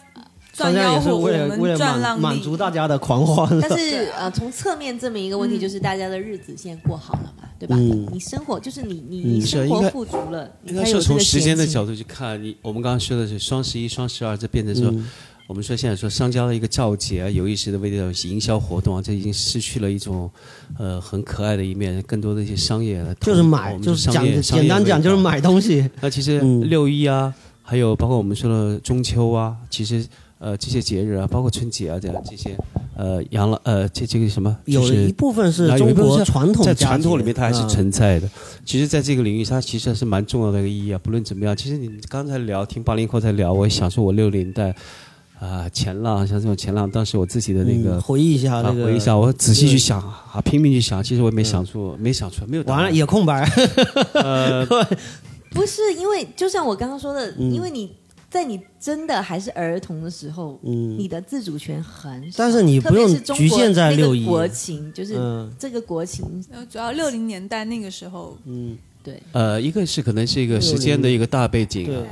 [0.54, 2.34] 商家赚吆喝，我也是为了为们了满赚浪漫。
[2.34, 3.48] 满足大家的狂欢。
[3.62, 7.76] 但是呃，从侧面证明一个问题，就是大家的日子现在过好了嘛，对吧？
[7.78, 14.92] 嗯你生活就是你你嗯你生活富足了，你应该才有这个说从时间的角度去看，你我们刚刚说的是双十一、双十二，这变成说，
[15.48, 20.30] 我们说现在说商家的一个造节啊，有意识的为了营销活动啊，这已经失去了一种
[20.78, 25.90] 呃很可爱的一面，更多的一些商业的就是买，就是商讲简单讲就是买东西。
[26.02, 27.34] 那其实嗯六一啊，
[27.64, 30.06] 还有包括我们说的中秋啊，其实
[30.40, 32.58] 呃这些节日啊，包括春节啊这样这些
[32.98, 38.30] 呃养老呃这这个什么，就有的一部分是中国传统在传统里面它还是啊存在的。
[38.66, 41.00] 其实，在这个领域，它其实还是蛮重要的一个意义啊。
[41.02, 44.76] 不论怎么样，其实你刚才聊听八零后在聊，我也想说，我六零代，
[45.40, 52.84] 啊前浪，像这种前浪，当时我自己的那个嗯回忆一下啊那个，回忆一下，我仔细去想啊，拼命去想，其实我也没想出，没想出来，没有答案。
[52.84, 53.48] 完了也空白。
[54.14, 54.66] 呃，
[55.52, 57.54] 不是因为就像我刚刚说的，嗯。
[57.54, 57.94] 因为你
[58.30, 60.98] 在你真的还是儿童的时候，嗯。
[60.98, 64.26] 你的自主权很少，但是你不用局限在六一。
[64.26, 65.52] 国情，就是嗯。
[65.60, 71.96] 这个国情，呃主要六零年代那个时候，嗯，对，呃，一个是可能是一个时间的一个大背景对。
[71.98, 72.06] 啊，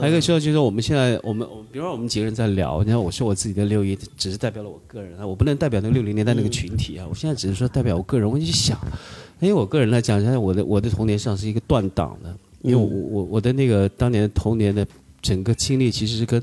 [0.00, 8.78] 还有一个需要就是我们现在我们我比如说我们几个人在聊，你看我说我自己的六一，只是代表了我个人啊，我不能代表那个六零年代那个群体啊，我现在只是说代表我个人，我就想，
[9.40, 14.86] 因为我个人来讲，现在我的我的童年上是一个断档的，因为我我我的那个当年童年的
[15.22, 16.42] 整个经历其实是跟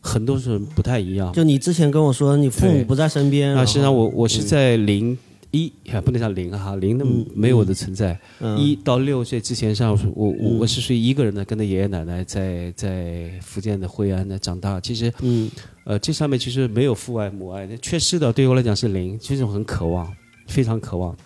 [0.00, 1.32] 很多人不太一样。
[1.32, 5.16] 就你之前跟我说你父母不在身边，啊，实际上我我是在零
[5.50, 8.18] 一还不能叫零哈，零那么没有我的存在。
[8.38, 14.80] 嗯一到六岁之前上，我我嗯我是属于一个人的，跟着爷爷奶奶在在福建的惠安呢长大。
[14.80, 15.50] 其实嗯
[15.84, 20.12] 呃，这上面其实没有父爱母爱，缺失的对于我来讲是零，这种很渴望，
[20.46, 21.16] 非常渴望，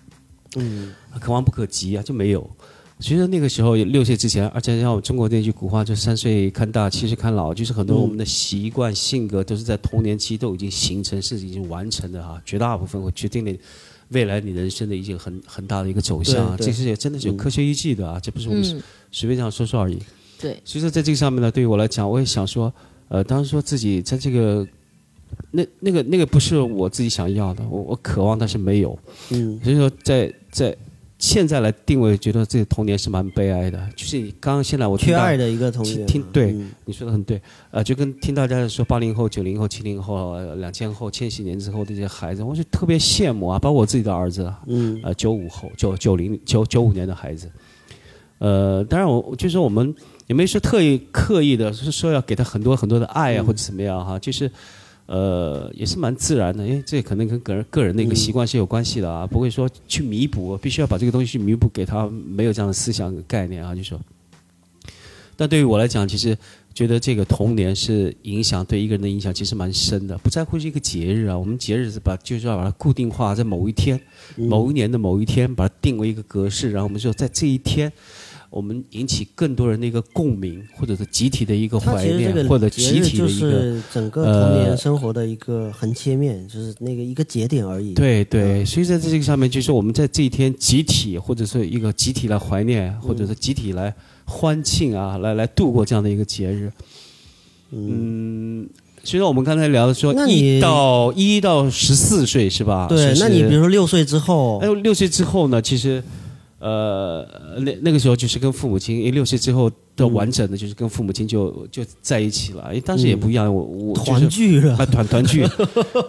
[0.56, 2.48] 嗯渴望不可及啊，就没有。
[3.00, 13.52] 其实那个时候六岁之前，而且像我们中国那句古话，就三岁看大，七岁看老，就是很多我们的习惯、性格都是在童年期都已经形成，甚至已经完成的哈，绝大部分会决定了
[14.14, 19.98] 未来你人生的一个很很大的一个走向这是也真的是有科学依据的啊，这不是我们嗯，随便这样说说而已。
[20.40, 22.72] 对，所以说，在这个上面呢，对于我来讲，我也想说，
[23.08, 24.66] 呃，当时说自己在这个，
[25.52, 28.98] 那那个那个不是我自己想要的，我我渴望，但是没有。
[29.30, 29.58] 嗯。
[29.62, 30.76] 所以说在，在
[31.18, 33.80] 现在来定位，觉得自己童年是蛮悲哀的。
[33.96, 36.70] 就是你刚刚现在我听到缺爱的一个童年，听对嗯。
[36.84, 45.00] 你说的很对，呃，就跟听大家说八零后、九零后、七零后、两千后、千禧年之后的这些孩子，我就特别羡慕啊，包括我自己的儿子，嗯。
[45.02, 47.50] 呃，九五后、九九零、九九五年的孩子，
[48.38, 49.94] 呃，当然我就是我们
[50.26, 53.46] 也没说特意刻意的是说要给他很多很多的爱啊、嗯。
[53.46, 54.50] 或者怎么样哈，就是
[55.06, 64.00] 呃也是蛮自然的，因为这可能跟个人个人的一个习惯是有关系的啊，不会说去弥补，必须要把这个东西去弥补给他，没有这样的思想概念啊，就说。
[65.36, 66.38] 但对于我来讲，其实
[66.72, 74.00] 觉得这个童年是影响对一个人的影响其实蛮深的，不在乎是一个节日啊，我们节日是把就是要把它固定化在某一天，
[74.36, 77.92] 某一年的某一天，把它定为一个格式，然后我们说在这一天，
[78.54, 83.50] 我们引起更多人的一个共鸣，或者是集体的一个怀念，或者集体的一个。
[83.50, 93.92] 是整个童年呃生活的一个横切面，就是那个一个节点而已。，对对，所以在这个上面，就是我们在这一天集体，或者是一个集体来怀念，或者是集体来
[94.24, 96.70] 欢庆啊，来来度过这样的一个节日。
[97.72, 98.68] 嗯，
[99.02, 102.86] 虽然我们刚才聊的说一到一到十四岁是吧？
[102.88, 106.00] 对，那你比如说六岁之后哎，，六岁之后呢，其实，
[106.64, 107.22] 呃，
[107.60, 112.64] 那那个时候就是跟父母亲，因为六岁之后的完整的，就是跟父母亲就就在一起了。
[112.68, 115.46] 因为当时也不一样，我我就是团聚了，啊，团团聚。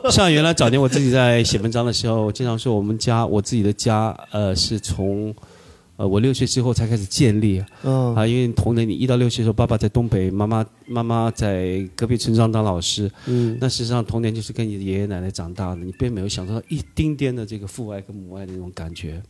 [0.10, 5.36] 像原来早年我自己在写文章的时候，我经常说我们家我自己的家，呃，是从
[5.98, 7.62] 呃我六岁之后才开始建立。
[7.84, 8.16] 嗯。
[8.16, 13.58] 啊，因为童年你一到六岁的时候，爸爸在东北，妈妈妈妈在隔壁村庄当老师，嗯。
[13.60, 19.22] 那实际上童年就是跟你的爷爷奶奶长大的，你并没有享受到一丁点的这个父爱跟母爱的那种感觉，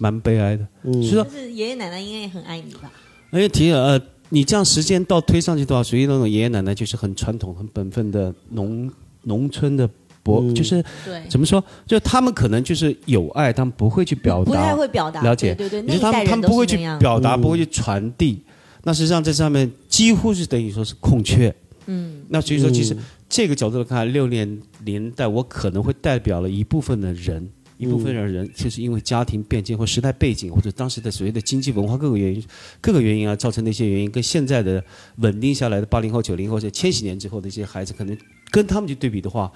[0.00, 0.66] 蛮悲哀的。
[0.84, 2.90] 嗯，所以说，是爷爷奶奶应该也很爱你吧？
[3.30, 8.90] 而且提了呃，你这样时间倒推上去的话，属于那种爷爷奶奶就是很传统、很本分的农
[9.22, 9.88] 农村的
[10.22, 11.62] 伯，嗯就是对，怎么说？
[11.86, 16.76] 就他们可能就是有爱，他们不会去表达不太，会表达，了解对对对，你说他们他们不会去。
[16.98, 18.42] 表达，嗯不会去传递。
[18.84, 21.52] 那实际上在上面几乎是等于说是空缺。
[21.86, 32.42] 嗯，那所以说，其实嗯这个角度来看，六零年代我可能会代表了一部分的人，一部分的人就是因为家庭变迁或时代背景，或者当时的所谓的经济文化各个原因、
[32.80, 34.82] 各个原因啊，造成的一些原因，跟现在的
[35.16, 38.16] 稳定下来的八零后、九零后这千禧年之后的一些孩子，可能
[38.50, 39.52] 跟他们去对比的话，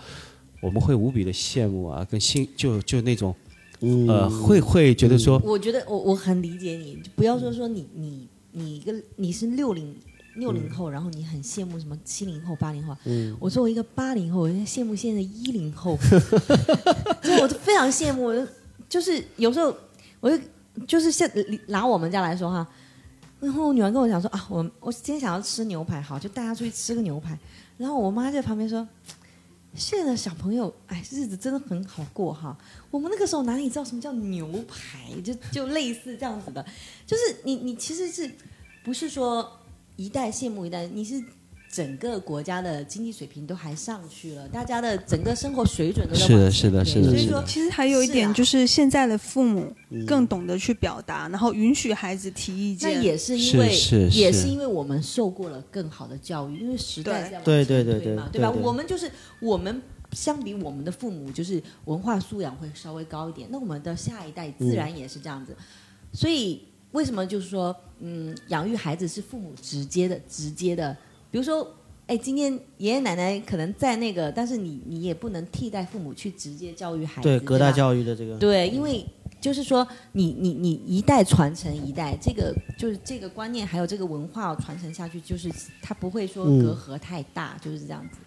[0.61, 3.35] 我们会无比的羡慕啊，跟心就就那种
[3.81, 4.07] 嗯。
[4.07, 9.95] 呃，会会觉得说，我觉得我我很理解你，就不要说说你你你一个你是六零
[10.41, 12.97] 六零后，然后你很羡慕什么七零后、八零后。
[13.05, 15.97] 嗯我作为一个八零后，我在羡慕现在的一零后，
[17.23, 18.25] 所以我就非常羡慕。
[18.25, 18.45] 我就
[18.89, 19.73] 就是有时候，
[20.19, 20.39] 我就
[20.87, 21.31] 就是现
[21.69, 22.67] 拿我们家来说哈，
[23.39, 27.39] 然后我女儿跟我讲说啊，我我今天想要吃牛排，好，就带她出去吃个牛排。
[27.77, 28.87] 然后我妈在旁边说，
[29.75, 32.57] 现在的小朋友，哎，日子真的很好过哈。
[32.91, 36.65] 我们那个时候哪里知道什么叫牛排，就就类似这样子的，
[37.07, 38.31] 就是你你其实是
[38.85, 39.60] 不是说
[40.01, 41.23] 一代羡慕一代，你是
[41.71, 49.71] 整个国家的经济水平都还上去了，大家的整个生活水准都在是的是的是的是的所以说其实还有一点就是，现在的父母
[50.07, 52.95] 更懂得去表达，然后允许孩子提意见。
[52.95, 58.49] 那也是因为，是是是也是因为我们受过了更好的教育，因为时代在往对前对对推嘛，对吧？
[58.49, 59.83] 对对对我们就是我们
[60.13, 65.55] 相比我们的父母，就是文化素养会稍微高一点，那我们的下一代自然也是这样子。
[66.13, 70.97] 所以为什么就是说，嗯，养育孩子是父母直接的、直接的，
[71.31, 71.77] 比如说。
[72.07, 79.07] 哎，今天爷爷奶奶可能在那个，但是你你也不能替代父母去直接教育孩子，对隔代教育的这个，对，因为
[79.41, 85.49] 就是说你，你你一代传承一代，这个就是这个观念，还有这个文化传承下去，就是
[85.81, 88.19] 它不会说嗯隔阂太大，就是这样子。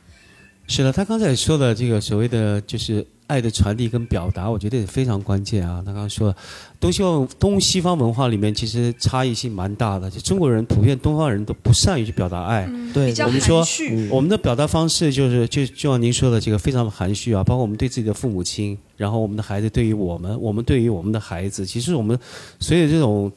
[0.68, 5.82] 是的，他刚才说的这个所谓的就是爱的传递跟表达，我觉得也非常关键啊。
[5.86, 6.36] 他刚刚说了，
[6.80, 12.70] 东西方东西方文化里面其实差异性蛮大的，就中国人普遍东方人都不善于去表达爱。
[12.94, 13.66] 对我们说
[14.10, 22.18] 我们的表达方式就是就就像您说的这个非常含蓄啊，包括我们对自己的父母亲，然后我们的孩子对于我们，我们对于我们的孩子，其实我们
[22.60, 23.32] 所有这种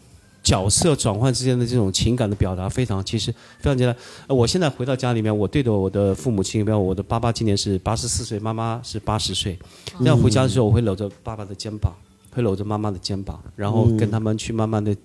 [0.46, 3.96] 角色转换之间的这种情感的表达，非常其实非常简单。
[4.28, 9.58] 呃我现在回到家里面，我对着我的父母亲，比方我的爸爸今年是八十四岁，妈妈是八十岁，
[9.98, 11.92] 那样回家的时候，我会搂着爸爸的肩膀，
[12.30, 14.96] 会搂着妈妈的肩膀，然后跟他们去慢慢的，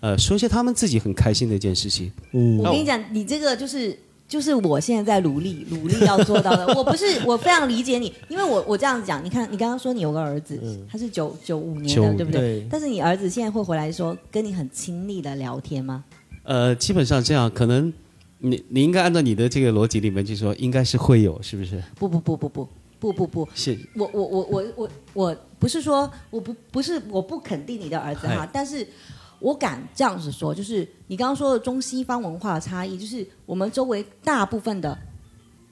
[0.00, 2.10] 呃，说一些他们自己很开心的一件事情。
[2.32, 3.96] 嗯我跟你讲，你这个就是
[4.28, 6.66] 就是我现在在努力 努力要做到的。
[6.74, 10.60] 我不是我非常理解你，因为我我这样子讲，你看你刚刚说你有个儿子，
[10.90, 12.40] 他是九九五年的，对不对？
[12.60, 16.04] 对但是你儿子现在会回来说跟你很亲密的聊天吗？
[16.44, 17.92] 呃，基本上这样，可能
[18.38, 21.82] 你你应该按照你的这个逻辑里面去说，应该是会有，是不是？
[21.96, 22.68] 不不不不不
[23.00, 28.86] 不不不，是我我我我我我不是说我不不是我不肯定你的儿子哈，但是
[29.40, 34.98] 我敢这样子说，就是你刚刚说的中西方文化的差异，就是我们周围大部分的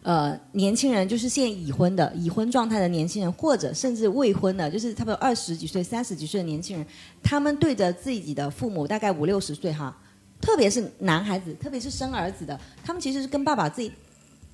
[0.03, 6.87] 呃年轻人，就是现在已婚的已婚状态的年轻人，或者甚至未婚的，就是差不多二十几岁、三十几岁的年轻人，
[7.23, 9.97] 他们对着自己的父母，大概五六十岁哈，
[10.41, 13.91] 特别是男孩子，特别是生儿子的，他们其实是跟爸爸自己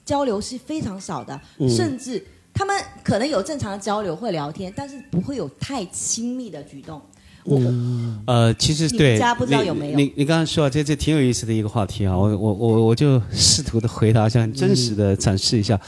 [0.04, 1.38] 交流是非常少的，
[1.68, 7.00] 甚至他们可能有正常的交流会聊天，但是不会有太亲密的举动。
[7.44, 7.60] 我、
[8.26, 15.78] 呃，其实对，家不知道你有没有你你刚刚说啊，这这挺有意思的一个话题啊，我我我我就试图的回答，一下，很真实的展示一下。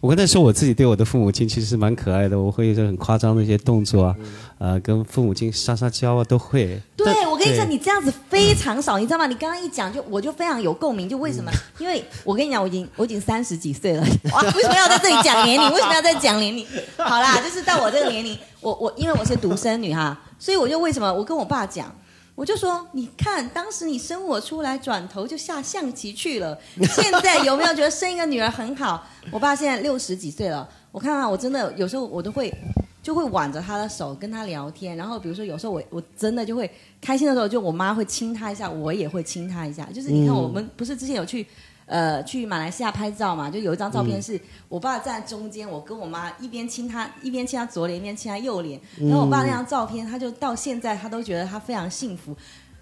[0.00, 4.16] 我刚才说我自己对我的父母亲其实是蛮可爱的，我会有一些很夸张的一些动作啊，
[4.58, 6.80] 呃，跟父母亲撒撒娇啊，都会。
[6.96, 9.26] 对我跟你讲，你这样子非常少，你知道吗？
[9.26, 11.50] 你刚刚一讲就我就非常有共鸣，就为什么？
[11.78, 14.02] 因为我跟你讲，我已经我已经三十几岁了，
[14.32, 15.72] 哇，为什么要在这里讲年龄？
[15.72, 16.64] 为什么要在讲年龄？
[16.96, 21.94] 好啦，就是到我这个年龄，我我因为我是独生女哈，所以我就为什么我跟我爸讲。
[22.34, 26.58] 我就说，你看，当时你生我出来，转头就下象棋去了。
[26.96, 29.06] 现在有没有觉得生一个女儿很好？
[29.30, 32.52] 我爸现在六十几岁了，我看看，我真的有时候我都会
[33.02, 36.68] 就会挽着他的手跟他聊天，然后比如说有时候我我真的就会
[37.00, 39.86] 开心的时候，就我妈会亲他一下，我也会亲他一下。
[39.94, 41.46] 就是你看我们不是之前有去
[41.86, 48.80] 呃去马来西亚拍照嘛，就有一张照片是、我爸站在中间，我跟我妈一边亲他一边亲他左脸，一边亲他右脸。
[49.00, 52.34] 然后我爸那张照片，他就到现在他都觉得他非常幸福。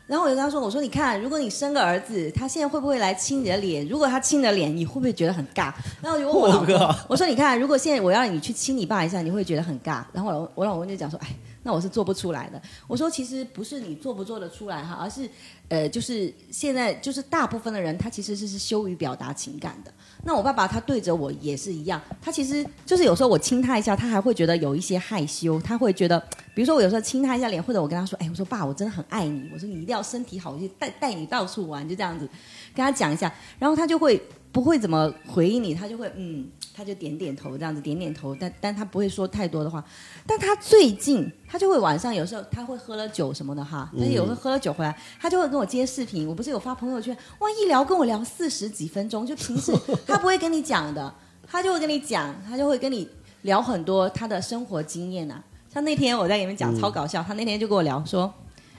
[0.07, 3.87] 然后我就跟他说：“我说你看，如果你生个儿子，他现在会不会来亲你的脸？
[3.87, 5.73] 如果他亲你的脸，你会不会觉得很尬？”
[6.03, 11.29] 然后我就问我老公：“我说你看，如果现在我要你去亲你爸一下，你会觉得很尬？”然后我老我老公就讲说：“哎，
[11.63, 15.29] 那我是做不出来的。”我说：“其实不是你做不做得出来哈，而是
[15.69, 19.93] 呃，就是现在就是大部分的人他其实是是羞于表达情感的。
[20.25, 26.19] 那我爸爸他对着我也是一样，他其实就是有时候我亲他一下，他还会觉得有一些害羞，他会觉得，
[26.55, 32.29] 比如说我有时候亲他一下脸，或者我跟他说，哎，我说爸，我真的很爱你，我说你一定要身体好，我就带带你到处玩，就这样子
[32.75, 34.21] 跟他讲一下，然后他就会
[34.53, 36.47] 不会怎么回应你，他就会嗯，
[36.81, 39.85] 他就点点头这样子点点头，但但他不会说太多的话。
[40.27, 46.27] 但他最近他就会晚上有时候他会喝了酒什么的哈，但是有时候喝了酒回来，他就会跟我接视频。
[46.27, 49.71] 我不是有发朋友圈，哇，一聊跟我聊四十几分钟，就平时
[50.07, 51.15] 他不会跟你讲的，
[51.47, 53.07] 他就会跟你讲，他就会跟你
[53.43, 58.33] 聊很多他的生活经验呐、像那天我在你们讲超搞笑，他那天就跟我聊说。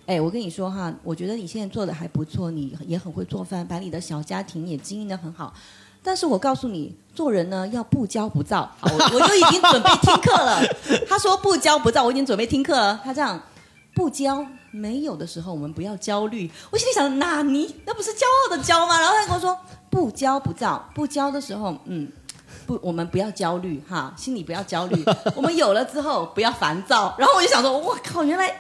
[0.07, 5.53] 哎，我跟你说哈，我觉得你现在做的还不错，你也很会做饭，把你的小家庭也经营的很好。
[6.03, 8.69] 但是我告诉你，做人呢要不骄不躁。
[8.79, 10.61] 好，我我就已经准备听课了。
[11.07, 12.99] 他说不骄不躁，我已经准备听课了。
[13.03, 13.41] 他这样
[13.93, 16.49] 不骄没有的时候，我们不要焦虑。
[16.71, 18.99] 我心里想，那你那不是骄傲的骄吗？
[18.99, 19.57] 然后他跟我说
[19.89, 22.11] 不骄不躁，不骄的时候，嗯。
[22.67, 25.03] 不，我们不要焦虑哈，心里不要焦虑。
[25.35, 27.15] 我们有了之后不要烦躁。
[27.17, 28.53] 然后我就想说，我靠，原来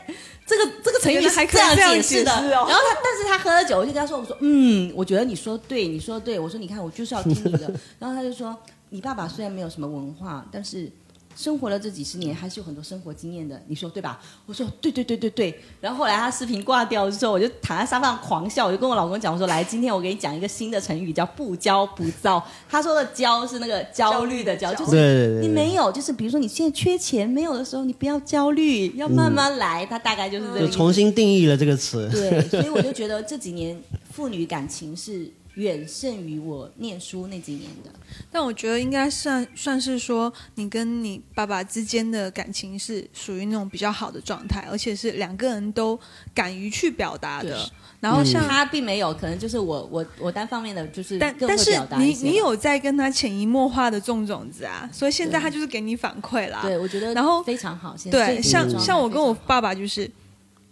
[0.51, 2.31] 这个这个成语还可以是这样解释的。
[2.49, 6.37] 然后他，但是他喝了酒，我就跟他说，我说，嗯，我觉得你说对，你说对。
[6.37, 7.73] 我说，你看，我就是要听你的。
[7.97, 8.53] 然后他就说，
[8.89, 10.91] 你爸爸虽然没有什么文化，但是。
[11.35, 14.19] 生活了这几十年，还是有很多生活经验的，你说对吧？
[14.45, 15.59] 我说对对对对对。
[15.79, 22.43] 然后后来他视频挂掉之后，我就躺在沙发上狂笑，我就跟我老公讲，我说来，今天我给你讲一个新的成语，叫不骄不躁。
[22.69, 29.85] 他说的骄是那个焦虑的焦，就是你没有，就是比如说你现在缺钱没有的时候，你不要焦虑，要慢慢来。
[29.85, 30.67] 他大概就是这个就。
[30.67, 32.09] 重新定义了这个词。
[32.11, 33.79] 对，所以我就觉得这几年
[34.11, 37.91] 父女感情是远胜于我念书那几年的。
[38.31, 45.99] 但我觉得应该算算是说，你跟你爸爸之间的感情是属于那种比较好的状态，而且是两个人都
[46.33, 47.69] 敢于去表达的。
[47.99, 56.61] 然后像，他并没有，可能就是我我我单方面的，就是但但是你你有在跟他潜移默化的种种子啊，所以现在他就是给你反馈啦。
[56.63, 57.95] 对，我觉得然后非常好。
[57.95, 60.09] 现在对，像像我跟我爸爸就是，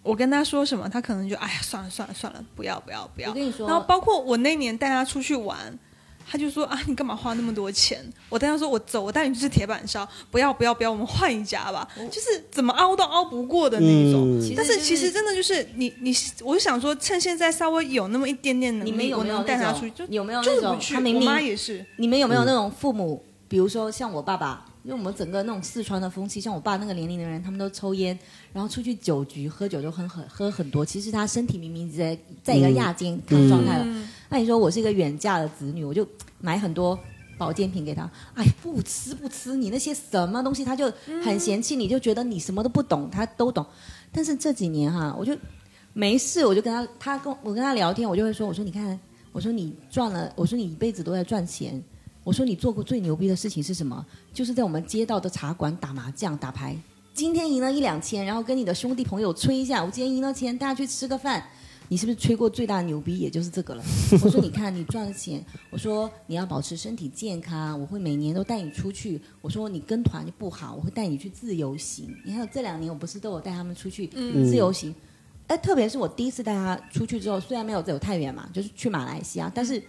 [0.02, 3.34] 我跟他说什么，他可能就哎呀算了算了算了，不要不要不要我。
[3.34, 5.78] 跟你说，然后包括我那年带他出去玩，
[6.30, 8.04] 他就说啊，你干嘛花那么多钱？
[8.30, 11.88] 我带他说我走，我带你去吃铁板烧，不要不要不要，我们换一家吧。
[12.10, 14.40] 就是怎么凹都凹不过的那种。
[14.40, 20.94] 嗯其实但是就是其实真的就是你你，我就想说，趁现在稍微有那么一点点能力，你们有没有我能带他出去，就有没有那种就是不去。
[20.94, 28.18] 他明明妈也是，你们有没有那种父母，比如说像我爸爸，因为我们整个那种四川的风气，像我爸那个年龄的人，他们都抽烟，
[28.54, 30.86] 然后出去酒局喝酒就很很喝很多。
[30.86, 33.84] 其实他身体明明在在一个亚健康状态了。
[33.86, 36.08] 嗯那你说我是一个远嫁的子女，我就
[36.40, 36.98] 买很多
[37.36, 40.86] 保健品给他，哎，不吃不吃，你那些什么东西，他就
[41.24, 43.66] 很嫌弃你，就觉得你什么都不懂，他都懂。
[44.12, 45.36] 但是这几年哈，我就
[45.94, 49.00] 没事，我就跟他，他跟我跟他聊天，我就会说，我说你看，
[49.32, 51.84] 我说你赚了，我说你一辈子都在赚钱，
[52.30, 54.06] 我说你做过最牛逼的事情是什么？
[54.32, 56.78] 就是在我们街道的茶馆打麻将、打牌，
[57.12, 61.44] 今天赢了一两千，然后跟你的兄弟朋友吹一下，我今天赢了钱，大家去吃个饭。
[61.88, 63.18] 你是不是吹过最大的牛逼？
[63.18, 63.84] 也就是这个了。
[64.24, 69.20] 我说你看你赚了钱，我说你要保持身体健康，我会每年都带你出去。
[69.42, 72.16] 我说你跟团就不好，我会带你去自由行。
[72.24, 74.94] 你看这两年我不是都有带他们出去自由行？
[75.48, 79.84] 哎，特别是我第一次带他出去之后，虽然没有走太远嘛，就是去马来西亚，但是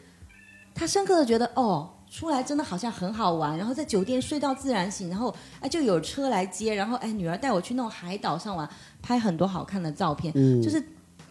[0.74, 1.91] 他深刻的觉得哦。
[2.11, 8.69] 出来真的好像很好玩，然后在酒店睡到自然醒，然后哎就有车来接，然后哎女儿带我去那种海岛上玩，
[9.01, 10.83] 拍很多好看的照片，嗯就是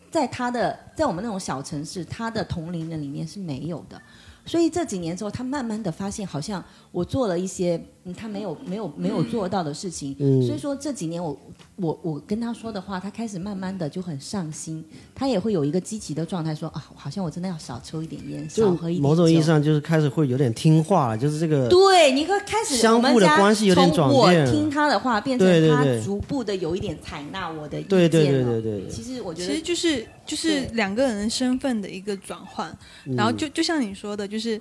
[0.10, 4.02] 在他的在我们那种小城市，他的同龄人里面是没有的。
[4.46, 10.16] 所以这几年之后，他慢慢的发现，好像我做了一些嗯他没有没有没有做到的事情。
[10.18, 11.38] 嗯所以说这几年我
[11.82, 14.84] 我我跟他说的话，他开始慢慢的就很上心，
[15.16, 26.00] 他也会有一个积极的状态，说啊，好像我真的要少抽一点烟，少喝一点某种意义上就是开始会有点听话了，就是这个对，你会开始相互的关系有点转从变我听他的话，变成他对对。
[26.00, 28.90] 对逐步的有一点采纳我的意见对对对了对对对。
[28.90, 30.72] 其实我觉得其实得就是就是对。
[30.74, 32.76] 两个人身份的一个转换，
[33.16, 34.60] 然后就就像你说的，就是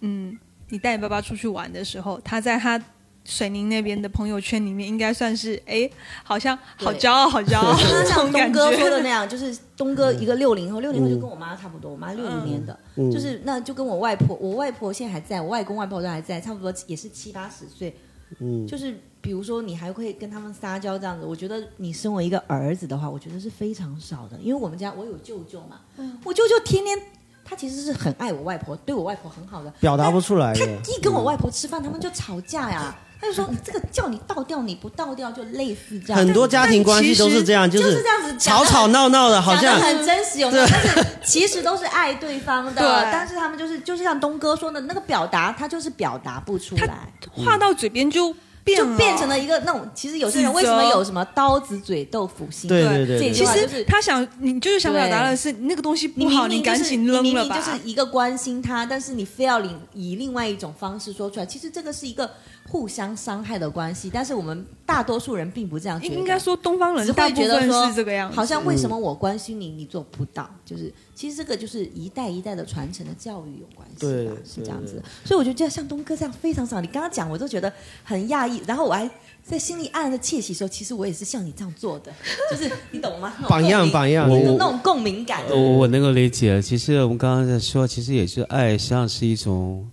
[0.00, 0.36] 嗯，
[0.68, 2.80] 你带你爸爸出去玩的时候，他在他
[3.26, 5.88] 水宁那边的朋友圈里面，应该算是哎，
[6.22, 9.02] 好像好骄傲，好骄傲， 像东哥说的觉。
[9.02, 13.10] 那样，就是东哥一个六零后，六零后就跟我妈差不多，我妈六零年的，嗯。
[13.10, 17.94] 就是那就跟我外婆，我外婆现在还在，我外公外婆都还在，差不多也是七八十岁。
[18.38, 18.66] 嗯。
[18.66, 25.80] 就是比如说你还会跟他们撒娇这样子，我觉得你身为一个儿子的话，我觉得是非常少的，因为我们家我有舅舅嘛，
[26.22, 26.96] 我舅舅天天
[27.44, 30.64] 他其实是很爱我外婆，对我外婆很好的，表达不出来他。
[30.64, 32.96] 一跟我外婆吃饭，他们就吵架呀。
[33.20, 40.66] 他就说：“这个叫你倒掉，你不倒掉，就类似这样。”很多家庭关系都是这样，就是是这样子吵吵闹闹的，好像得很真实，有没有？
[40.66, 49.88] 但是其实都是爱对方的，但是他们就是就是像东哥说的那个表达，他就是表达不出来，话到嘴边就变，就变成了一个那种。
[49.94, 52.68] 其实有些人为什么有什么刀子嘴豆腐心？
[52.68, 57.54] 对对对对其实他想，你就是想表达的是那个东西不好，你赶紧扔你了吧。
[57.54, 62.28] 明明就是一个关心他，但是你非要以以另外一种方式说出来，其实这个是一个
[62.68, 64.10] 互相伤害的关系。
[64.12, 70.48] 但是我们大多数人并不这样觉得，应该说东方人只会大部分觉得说是这个样子，好像为什么我关心你，你做不到？
[70.64, 75.02] 就是其实这个就是一代一代的传承的教育有关系对吧，是这样子。
[75.24, 76.80] 所以我觉得这像东哥这样非常少。
[76.80, 77.72] 你刚刚讲，我都觉得
[78.04, 79.08] 很讶异，然后我还
[79.42, 82.12] 在心里暗暗的窃喜说，其实我也是像你这样做的，
[82.50, 83.32] 就是你懂吗？
[83.48, 84.28] 榜样榜样。
[84.28, 85.42] 那种共鸣感。
[85.48, 86.60] 呃我我能够理解。
[86.60, 89.88] 其实我们刚刚在说，其实也是爱，实际上是一种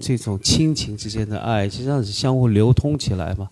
[0.00, 3.48] 这种亲情之间的爱，实际上是相互流通起来嘛。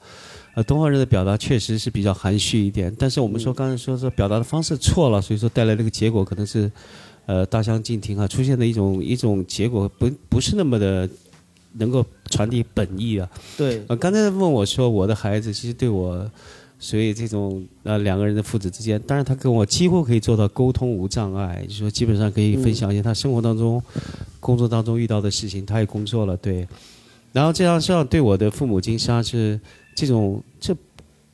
[0.54, 6.70] 呃，东方人的表达确实是比较含蓄一点，但是我们说刚才说说表达的方式错了，所以说带来这个结果可能是，
[7.26, 11.08] 呃，大相径庭啊，出现的一种一种结果不不是那么的
[11.72, 13.28] 能够传递本意啊。
[13.56, 16.30] 对，呃，刚才问我说我的孩子其实对我
[16.84, 23.82] 所以这种呃两个人的父子之间，当然他跟我几乎可以做到沟通无障碍，就说基本上可以分享一些他生活当中、
[24.38, 26.68] 工作当中遇到的事情，他也工作了，对。
[27.32, 29.58] 然后这样这样对我的父母亲实际上是
[29.96, 30.76] 这种这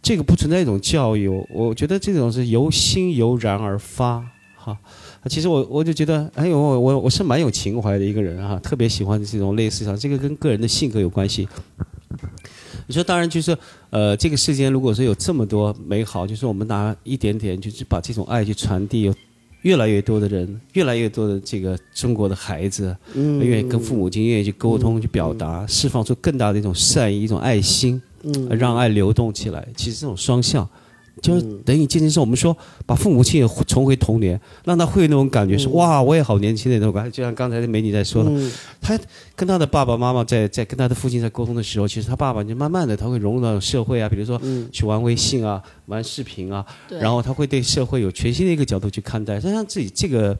[0.01, 4.25] 这个不存在一种教育，我觉得这种是由心由然而发
[4.55, 4.79] 哈。
[5.29, 11.49] 其实我我就觉得，哎呦，我我我是蛮有情怀的一个人哈，特别喜欢这种类似上，这个跟个人的性格有关系。
[12.91, 13.57] 你说，当然就是，
[13.91, 19.15] 呃，这个世间如果说有这么多美好，就是我们拿一点点，就是把这种爱去传递，有
[19.63, 29.65] 越来越多的人，越来越多的这个中国的孩子，嗯愿意跟父母亲愿意去沟通、去表达，释放出更大的一种善意、一种爱心，嗯让爱流动起来。
[29.77, 30.69] 其实这种双向。
[31.21, 32.57] 就是等于渐渐是我们说
[32.87, 37.11] 把父母亲也重回童年，让他会有那种感觉是哇，我也好年轻的那种感觉。
[37.11, 38.51] 就像刚才的美女在说的，
[38.81, 38.99] 他
[39.37, 44.41] 跟他的爸爸妈妈在在跟他的父亲在沟通的时候，其实他爸爸就慢慢的他会融入到社会啊，比如说
[44.73, 49.35] 去玩微信啊、玩视频啊，然后他会对社会有全新的一个角度去看待。
[49.37, 50.37] 实际上自己这个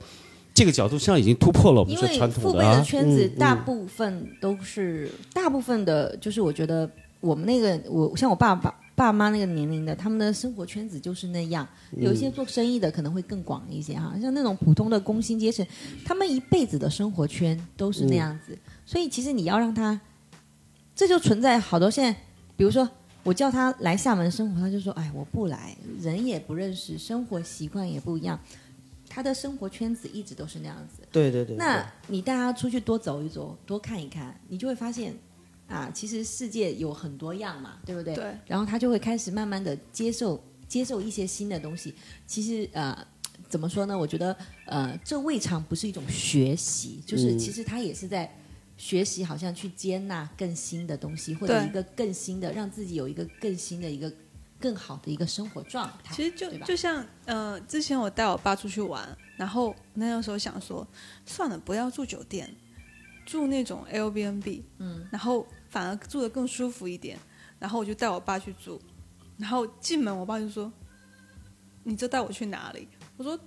[0.55, 2.81] 这个角度实际上已经突破了我们说传统的啊。
[2.81, 8.75] 圈子大部分都是大部分的，就是我觉得我们那个我像我爸爸。
[9.01, 11.67] 爸妈那个年龄的，他们的生活圈子就是那样。
[11.93, 15.67] 有一些做生意的可能会更广一些哈，像那种普通的工薪阶层，
[16.05, 18.59] 他们一辈子的生活圈都是那样子。
[18.85, 19.99] 所以其实你要让他，
[20.95, 22.21] 这就存在好多现在，
[22.59, 22.87] 比如说
[23.23, 28.39] 我叫他来厦门生活，他就说：“哎，我不来，人也不认识，生活习惯也不一样。”
[29.09, 31.03] 他的生活圈子一直都是那样子。
[31.11, 31.57] 对对对。
[31.57, 35.15] 那你带他出去多走一走，多看一看，你就会发现。
[35.71, 38.15] 啊，其实世界有很多样嘛，对不对？
[38.15, 38.37] 对。
[38.47, 41.95] 然后他就会开始慢慢的接受接受一些新的东西。
[42.27, 43.07] 其实呃，
[43.49, 43.97] 怎么说呢？
[43.97, 48.37] 我觉得呃，这未尝不是一种学习，就是其实他也是在
[48.77, 54.13] 学习，好像去接纳更新的东西，或者一个更新的，让自己有一个更新的一个
[54.59, 56.15] 更好的一个生活状态。
[56.15, 60.87] 其实就就像呃，之前我带我爸出去玩，然后那个时候想说，
[61.25, 62.53] 算了，不要住酒店，
[63.25, 65.47] 住那种 L B N B，嗯，然后。
[65.71, 67.17] 反而住的更舒服一点，
[67.59, 68.81] 然后我就带我爸去住，
[69.39, 70.71] 然后进门我爸就说
[71.85, 73.39] ：“你这带我去哪里？”我说：“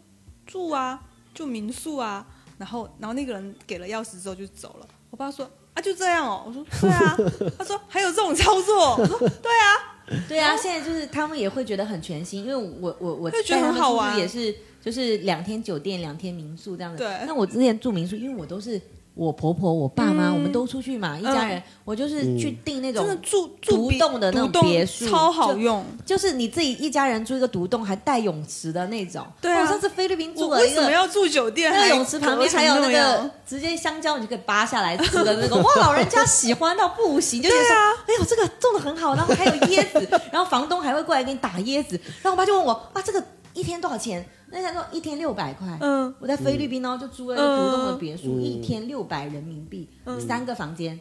[0.47, 1.03] 住啊，
[1.34, 2.26] 住民宿啊。”
[2.57, 4.88] 然后，然后那个人给了钥匙之后就走了。
[5.09, 7.17] 我爸说：“啊，就这样哦。”我说：“对啊。”
[7.59, 9.99] 他说：“还有这种操作？”我说：“对啊，
[10.30, 16.99] 对啊。”现在就是他们也会觉得很全新，因为我我我觉得很好玩，也是就是两天酒店两天民宿这样子。
[16.99, 17.26] 对。
[17.28, 18.80] 那我之前住民宿，因为我都是。
[19.16, 21.61] 我婆婆、我爸妈，我们都出去嘛，一家人。
[21.86, 25.86] 我就是去订那种住独栋的那种别墅，超好用。
[26.03, 29.24] 就是你自己一家人住一个独栋，还带泳池的那种。
[29.39, 29.68] 对啊。
[29.68, 31.72] 上次菲律宾住了一个，为什么要住酒店？
[31.72, 35.61] 那个泳池旁边还有那个直接香蕉，你就可以扒下来吃的那种。
[35.64, 41.99] 哇，老人家喜欢到不行，就觉得哎呦，这个种的很好，然后还有椰子，然后房东还会过来给你打椰子。
[42.24, 44.26] 然后我妈就问我啊，这个一天多少钱？
[44.54, 49.89] 那他说一天六百块，嗯，我在菲律宾呢就租了一个独栋的别墅，一天六百人民币，
[50.20, 50.99] 三个房间，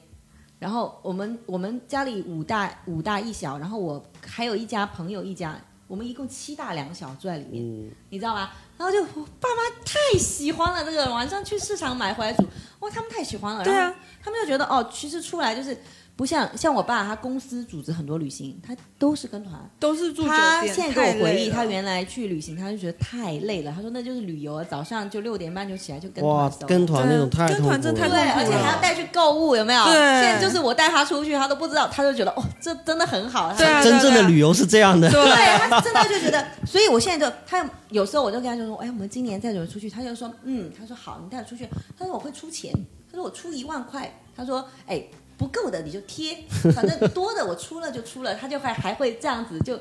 [0.58, 7.62] 然后我们我们家里五大五大一小，然后我还有一家朋友一家，我们一共七大两小住在里面，
[8.08, 8.50] 你知道吗？
[8.78, 12.42] 然后就爸妈太喜欢了，这个晚上去市场买回来煮，
[12.80, 15.76] 哇，他们太喜欢了，对啊，他们就觉得哦，其实出来就是。
[16.14, 20.38] 不像像我爸，他公司组织很多旅行，他都是跟团，都是住酒店。
[20.38, 23.72] 他现在跟我回忆，他原来去旅行，他就觉得太累了。
[23.74, 26.66] 他说那就是旅游，早上就六点半就起来就跟团走。
[26.66, 29.82] 跟团那种太跟团真太对，而且还要带去购物，有没有？
[29.84, 29.94] 对。
[29.94, 33.52] 现在就是我带他出去，他都不知道，他就觉得哦，这真的很好。
[33.56, 33.82] 对啊。
[33.82, 35.10] 真正的旅游是这样的。
[35.10, 41.66] 对，他真的就觉得，所以我现在就他有时候我就跟他就说，哎，我们今年再怎么出去，他就说，嗯，他说好，你带我出去。
[41.98, 42.70] 他说我会出钱，
[43.10, 45.02] 他说我出一万块，他说，哎。
[45.36, 46.36] 不够的你就贴，
[46.74, 49.78] 反正多的我出了就出了，他就还还会这样子，就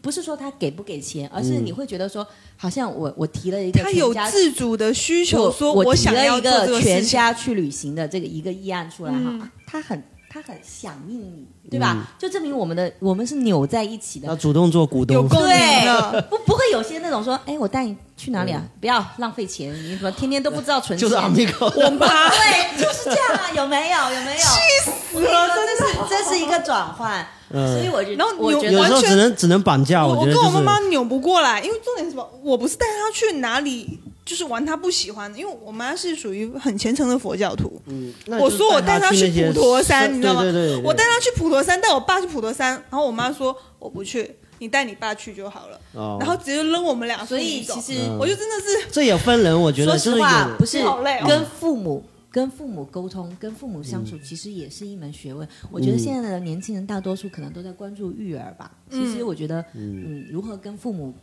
[0.00, 2.26] 不是说他给不给钱，而是你会觉得说，
[2.56, 10.02] 好像我我提了一个他有自主的需求，说我想要一个全家去旅行的这个一个议案出来哈，他很。
[10.28, 11.20] 他很响应
[11.62, 12.08] 你，对吧？
[12.18, 14.28] 就证明我们的我们是扭在一起的。
[14.28, 18.62] 要主动做股东，对， 不不会有些那种说，哎，我带你去哪里啊？
[18.80, 21.08] 不要浪费钱，你怎么天天都不知道存钱？
[21.08, 23.98] 就是阿米哥，我妈对，就是这样啊，有没有？
[24.14, 24.38] 有没有？
[24.38, 25.48] 气死了！
[25.48, 30.06] 真的是这是一个转换，所以我觉得，然后我觉得有时候只能只能绑架。
[30.06, 32.28] 我跟我妈妈扭不过来，因为重点是什么？
[32.42, 34.00] 我不是带她去哪里。
[34.26, 37.80] 就是玩他不喜欢的，因为我妈是属于很虔诚的佛教徒。
[37.86, 40.42] 嗯，我说我带他去普陀山，你知道吗？
[40.84, 45.80] 我带他去普陀山，带我爸去普陀山，然后我妈说我不去，你带你爸去就好了。
[45.92, 47.24] 哦，然后直接扔我们俩。
[47.24, 55.48] 所以其实我就真的是这也分人，我觉得说实话不是好累，跟父母跟父母沟通、跟父母相嗯处，其实也是一门学问。
[55.70, 58.72] 我觉得现在的年轻人大多数可能都在关注育儿吧。
[58.90, 61.14] 其实我觉得，嗯，如何跟父母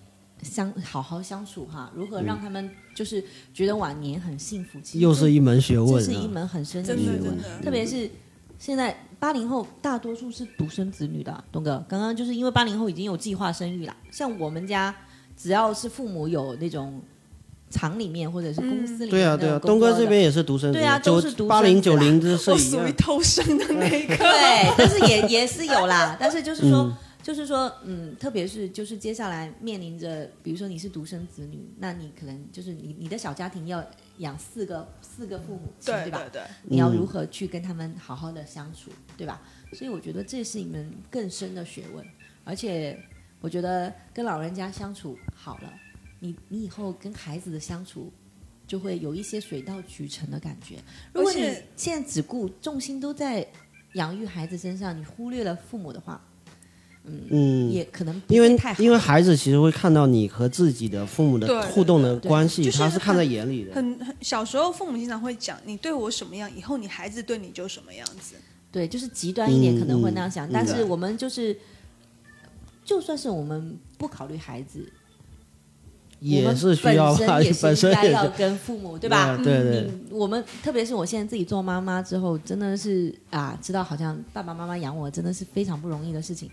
[0.43, 3.23] 相好好相处哈，如何让他们就是
[3.53, 8.09] 觉得晚年很幸福，其实又是一门学问、啊，这是一门很深的学问特别是
[8.59, 11.83] 现在八零后大多数是独生子女的啊，东哥。
[11.87, 14.93] 刚刚就是因为八零后已经有计划生育了，像我们家
[15.37, 17.01] 只要是父母有那种
[17.69, 22.57] 厂里面或者是公司里面对啊对啊，东哥这边也是独生子，对啊九都是独生八零九零这是我。
[22.57, 24.15] 属于偷生的那一个。
[24.17, 26.83] 对，但是也也是有啦，但是就是说。
[26.83, 33.83] 嗯就是说，嗯，特别是就是接下来面临着，比如说你是独生子女，那你可能就是你你的小家庭要
[34.17, 36.01] 养四个四个父母亲，吧？
[36.03, 39.41] 对对对，你要如何去跟他们好好的相处，对吧？
[39.71, 42.05] 所以我觉得这是一门更深的学问，
[42.43, 43.01] 而且
[43.39, 45.73] 我觉得跟老人家相处好了，
[46.19, 48.11] 你你以后跟孩子的相处
[48.67, 50.75] 就会有一些水到渠成的感觉。
[51.13, 51.39] 如果你
[51.77, 53.47] 现在只顾重心都在
[53.93, 56.21] 养育孩子身上，你忽略了父母的话，
[57.05, 58.57] 嗯，也可能因为。
[58.79, 63.73] 因为孩子其实会看到你和自己的父母的互动的关系，他是看在眼里的。
[63.75, 68.35] 很很小时候父母经常会讲，你对我什么样，以后你孩子对你就什么样子。
[68.71, 71.55] 对，就是极端一点嗯可能会那样想，嗯但是我们就是，
[72.85, 74.91] 就算是我们不考虑孩子，
[76.19, 79.35] 也是需要本身也是要跟父母，对吧？
[79.37, 86.49] 对对对嗯我们特别是我现在自己做妈妈之后，真的是啊，知道好像爸爸妈妈养我真的是非常不容易的事情。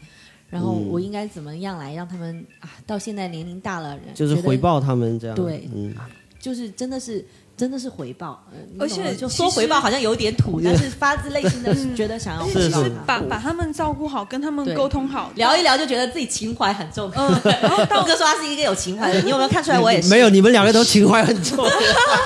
[0.51, 5.37] 然后嗯我应该怎么样来让他们啊，到现在年龄大了，就是回报他们这样。
[5.37, 5.95] 对嗯，
[6.41, 7.25] 就是真的是
[7.57, 8.43] 真的是回报，
[8.79, 17.11] 而且就说回报好像有点土，但是发自内心的 觉得想要回报是把把他们照顾好，跟他们沟通好，聊一聊就觉得自己情怀很重。
[17.15, 19.79] 嗯， 然后道哥说他是一个有情怀的人，你有没有看出来？
[19.79, 20.09] 我也是。
[20.09, 21.69] 没有，你们两个都情怀很重，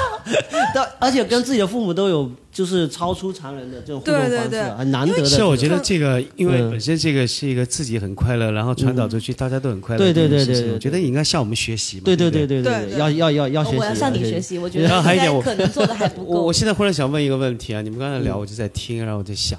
[0.72, 5.24] 但而且跟自己的父母都有就是超出常人的这种互动方式，对对对很难得的。
[5.24, 9.98] 是，我觉得这个，因为嗯本身这个是一个自己很快乐，然后传导出去，大家都很快乐。
[9.98, 12.02] 对对对对对我觉得你应该向我们学习嘛。
[12.04, 14.40] 对对对对对对对要要要要学习，我要向你学学。
[14.40, 16.52] 习，我觉得然后还有一点我应该可能做的还不够我我。
[16.52, 19.58] 现在忽然想问一个问题啊，你们刚才聊，我就在听，然后我在想，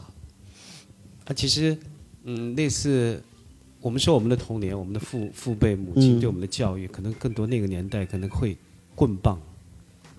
[1.25, 1.77] 啊，其实，
[2.23, 3.21] 嗯，类似
[3.81, 8.55] 我们说我们的童年，我们的父父辈、母亲嗯对我们的教育，可能更多那个年代可能会
[8.95, 9.37] 棍棒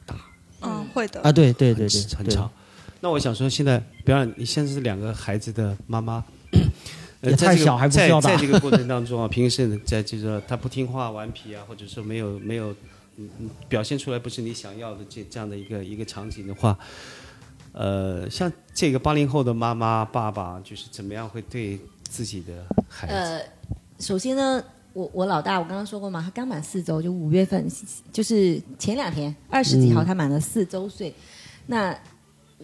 [0.04, 0.14] 打
[0.60, 2.52] 嗯会的啊，对对对对，对很吵。
[3.06, 6.24] 那我想说，现在，比方你现在是两个孩子的妈妈，
[7.22, 12.72] 呃，也在这个太小还不需在要打在这个过程 当中啊，平时在这个他不听话、顽皮啊，或者说没有没有
[13.16, 16.76] 嗯嗯表现出来不是你想要的这这样的一个一个场景的话，
[17.70, 22.54] 呃，像这个八零后的妈妈、爸爸，就是怎么样会对自己的
[22.88, 23.14] 孩子？
[23.14, 23.40] 呃，
[24.00, 24.60] 首先呢，
[24.94, 27.70] 我我老大，我刚刚说过嘛，他刚满四周，就五月份，
[28.10, 31.14] 就是前两天二十几号，他满了四周岁。
[31.68, 31.96] 那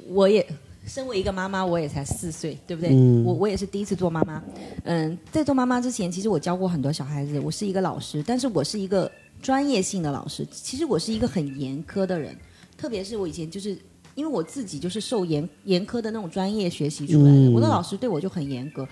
[0.08, 0.46] 我也
[0.86, 2.90] 身为一个妈妈，我也才四岁，对不对？
[2.92, 4.42] 嗯我我也是第一次做妈妈。
[4.84, 10.46] 嗯，在做妈妈之前，其实我教过很多小孩子，我是一个老师，但是我是一个专业性的老师。
[10.50, 12.36] 其实我是一个很严苛的人，
[12.76, 13.76] 特别是我以前就是。
[14.14, 18.86] 因为我自己就是受严严苛的那种专业学习出来的，嗯我的老师对我就很严格。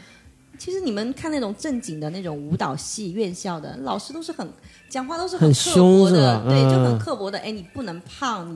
[0.61, 4.47] 其实你们看那种正经的那种舞蹈系院校的老师都是很
[4.91, 7.39] 讲话都是很刻薄凶的对，就很嗯刻薄的。
[7.39, 8.47] 哎，你不能胖，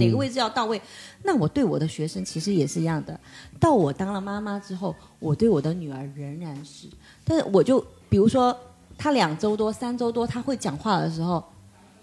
[0.00, 0.82] 哪个位置要到位？
[1.22, 3.16] 那我对我的学生其实也是一样的。
[3.60, 6.88] 到我当了妈妈之后，我对我的女儿仍然是，
[7.24, 7.78] 但是我就
[8.08, 8.56] 比如说，
[8.98, 11.40] 她两周多、三周多，她会讲话的时候，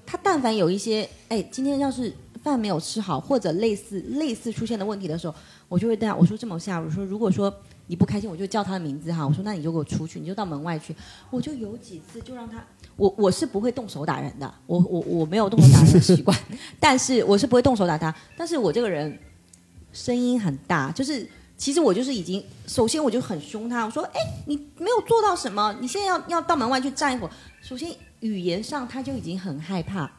[0.06, 5.36] 她但凡有一些，哎，今天要是饭没有吃好，或者类似类似出现的问题的时候，
[5.68, 7.54] 我就会这样，我说这么下，我说如果说
[7.92, 10.96] 你不开心，我就叫他的名字哈，我说那你就给我出去，你就到门外去。
[11.30, 12.66] 我就有几次就让他，
[12.96, 16.38] 我我是不会动手打人的，我我我没有动手打人的习惯，
[16.80, 19.20] 但是我是不会动手打他，但是我这个人
[19.92, 21.28] 声音很大，就是
[21.58, 27.32] 其实我就是已经，首先我就很凶他，我说哎你没有做到什么，你现在要要到门外去站一会儿，
[27.62, 30.10] 首先语言上他就已经很害怕，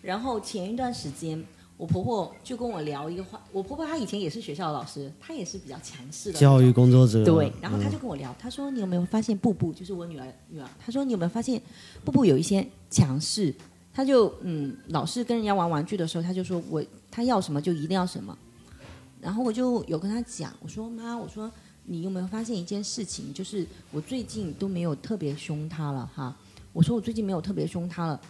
[0.00, 1.44] 然后前一段时间。
[1.82, 11.60] 我婆婆就跟我聊一个话，我婆婆她以前也是学校的老师，她也是比较强势的教育工作者对，然后他嗯就跟我聊，她说你有没有发现布布就是我女儿女儿，她说你有没有发现
[12.04, 13.52] 布布有一些强势，
[13.92, 16.80] 她就嗯老是跟人家玩玩具的时候，她就说我
[17.10, 18.38] 她要什么就一定要什么，
[19.20, 21.50] 然后我就有跟她讲，我说妈，我说
[21.86, 26.36] 你有没有发现一件事情，就是我最近都没有特别凶她了哈，
[26.72, 28.20] 我说我最近没有特别凶她了。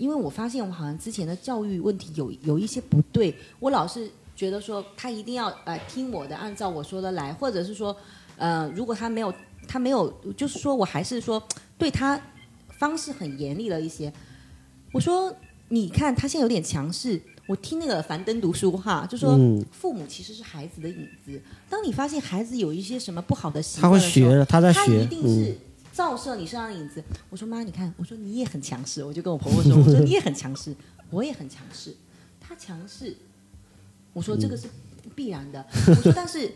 [0.00, 7.94] 因为我发现我好像之前的教育问题有有一些不对，我老是觉得说他一定要呃听我的，按照我说的来，或者是说
[8.38, 9.32] 呃如果他没有
[9.68, 11.42] 他没有，就是说我还是说
[11.76, 12.18] 对他
[12.78, 14.10] 方式很严厉了一些。
[14.90, 15.30] 我说
[15.68, 21.42] 你看他现在有点强势，我我听那个樊登读书哈，就说嗯父母其实是孩子的影子。
[21.68, 25.58] 当你发现孩子有一些什么不好的习他会学的，他在他学一，定嗯是
[26.00, 27.02] 照射你身上的影子。
[27.28, 30.74] 我说妈，你看，我说你也很强势，我就跟我婆婆说，我说你也很强势，
[31.10, 31.94] 我也很强势，
[32.40, 33.14] 他强势，
[34.14, 34.66] 我说这个是
[35.14, 35.64] 必然的。
[35.88, 36.50] 我说但是。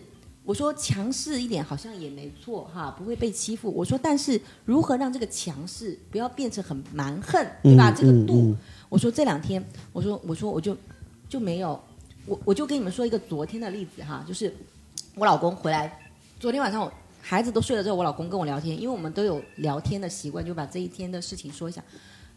[0.47, 3.73] 我说强势一点好像也没错哈，不会被欺负。
[3.73, 7.89] 我说但是如何让这个强势不要变成很蛮横，对吧？
[7.89, 8.57] 嗯这个度，嗯嗯
[8.91, 10.77] 我说这两天，我说我说我就
[11.31, 11.83] 就没有，
[12.27, 14.55] 我我就跟你们说一个昨天的例子哈，就是
[15.15, 15.99] 我老公回来，
[16.39, 16.93] 昨天晚上我
[17.27, 21.83] 孩子都睡了之后，我老公跟我聊天，因为我们都有聊天的习惯，就把这一天的事情说一下。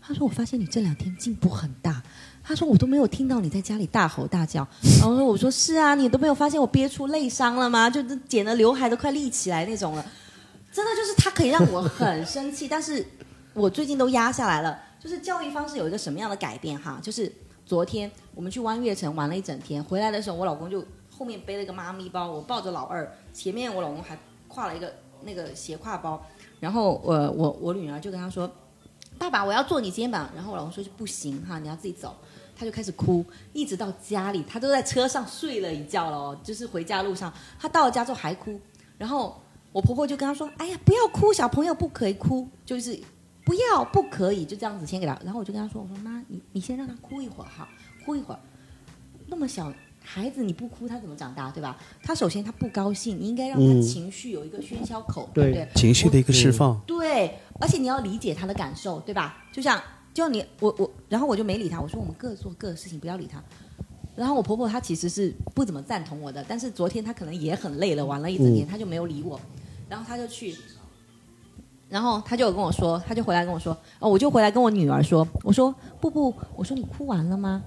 [0.02, 2.02] 他说：“我发现你这两天进步很大。”
[2.42, 4.66] 他说：“我都没有听到你在家里大吼大叫。”
[5.02, 7.90] 然后我说：“我说是啊，你都没有发现我憋出泪伤了吗？
[7.90, 10.06] 就是剪的刘海都快立起来那种了。
[10.72, 13.06] 真的就是他可以让我很生气，但是
[13.54, 14.80] 我最近都压下来了。
[14.98, 16.98] 就是教育方式有一个什么样的改变哈？
[17.02, 17.30] 就是
[17.66, 24.18] 昨天我们去湾悦城玩了一整天，回来的时候我老公就后面背了一个妈咪包，我抱着老二，前面我老公还
[24.58, 24.91] 挎了一个
[25.22, 26.20] 那个斜挎包，
[26.60, 28.49] 然后呃我我女儿就跟他说
[29.20, 32.16] ：“爸爸，我要坐你肩膀。”然后我老公说：“不行哈，你要自己走。”
[32.60, 38.60] 他就开始哭，一直到家里，他都在车上睡了一觉了哦，就是回家路上，他到了家之后还哭，
[38.97, 39.39] 然后
[39.72, 42.99] 我婆婆就跟他说：“哎呀，不要哭，小朋友不可以哭，就是
[43.45, 47.70] 不要不可以，就这样子先给他。”然后我就跟他说：“我说妈，你你先让他哭一会儿哈，
[48.03, 48.39] 哭一会儿，
[49.28, 49.72] 那么小
[50.10, 51.78] 孩子你不哭他怎么长大对吧？
[52.01, 55.82] 他首先他不高兴，你应该让他嗯情绪有一个喧嚣口，对对不对？
[55.82, 56.80] 情绪的一个释放。
[56.88, 59.43] 对，而且你要理解他的感受，对吧？
[59.51, 59.82] 就像
[60.14, 63.43] 就你我我，然后我就没理他，我说我们各做各的事情，不要理他。
[64.16, 69.39] 然后我婆婆她其实是不怎么赞同我的，但是昨天她可能也很累了，玩了一整天，她就没有理我，
[69.89, 70.55] 然后她就去，
[71.89, 77.62] 然后她就跟我说，她就回来跟我说，哦，我就回来跟我女儿说，我说不不，我说你哭完了吗？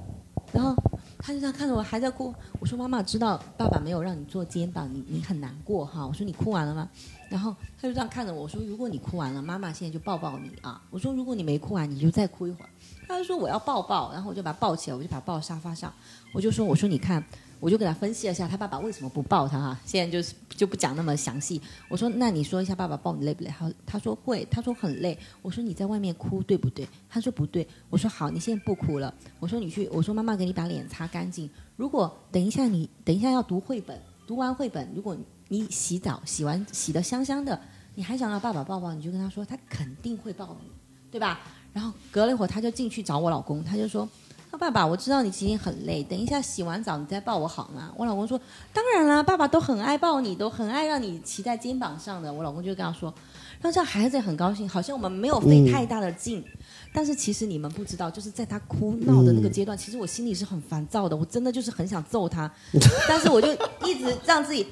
[0.53, 0.75] 然后
[1.23, 6.89] 他就这样看着我还在哭，我说妈妈知道爸爸没有让你坐肩膀，你你很难过哈，我说你哭完了吗？
[7.29, 12.71] 然后他就这样看着我说：“如果你哭完了，妈妈现在就抱抱你啊。”我说：“如果你没哭完，你就再哭一会儿。”
[13.07, 15.93] 他就说：“我要抱抱。”然后我就把他抱起来，我就把他抱到沙发上。
[16.33, 17.23] 我就说：“我说你看，
[17.61, 19.79] 我就给他分析了一下他爸爸为什么不抱他哈。
[19.85, 21.61] 现在就是就不讲那么详细。
[21.89, 23.51] 我说：那你说一下爸爸抱你累不累？
[23.51, 25.17] 他他说会，他说很累。
[25.43, 26.89] 我说你在外面哭对不对？
[27.09, 27.69] 他说不对。
[27.91, 29.15] 我说好，你现在不哭了。
[29.39, 31.49] 我说你去，我说妈妈给你把脸擦干净。
[31.77, 35.17] 如果等一下你等一下要读绘本，读完绘本，如果
[35.49, 37.61] 你洗澡洗完洗得香香的。”
[37.97, 40.71] 你还想让爸爸抱抱，你就跟他说，他肯定会抱你，
[41.11, 41.41] 对吧？
[41.73, 44.09] 然后隔了一会儿，他就进去找我老公，他就说
[44.51, 48.41] ：“啊，爸爸，我知道你今天很累，等一下洗完澡你再抱我好吗？”我老公说
[48.75, 53.15] ：“当然啦，爸爸都很爱抱你，都很爱让你骑在肩膀上的。”我老公就跟他说
[53.63, 56.45] ：“让这样孩子也很高兴，好像我们没有费太大的劲。
[56.93, 62.51] 但是其实你们不知道，就是在他哭闹的那个阶段，其实我心里是很烦躁的，我真的就是很想揍他，
[63.09, 63.53] 但是我就
[63.85, 64.67] 一直让自己。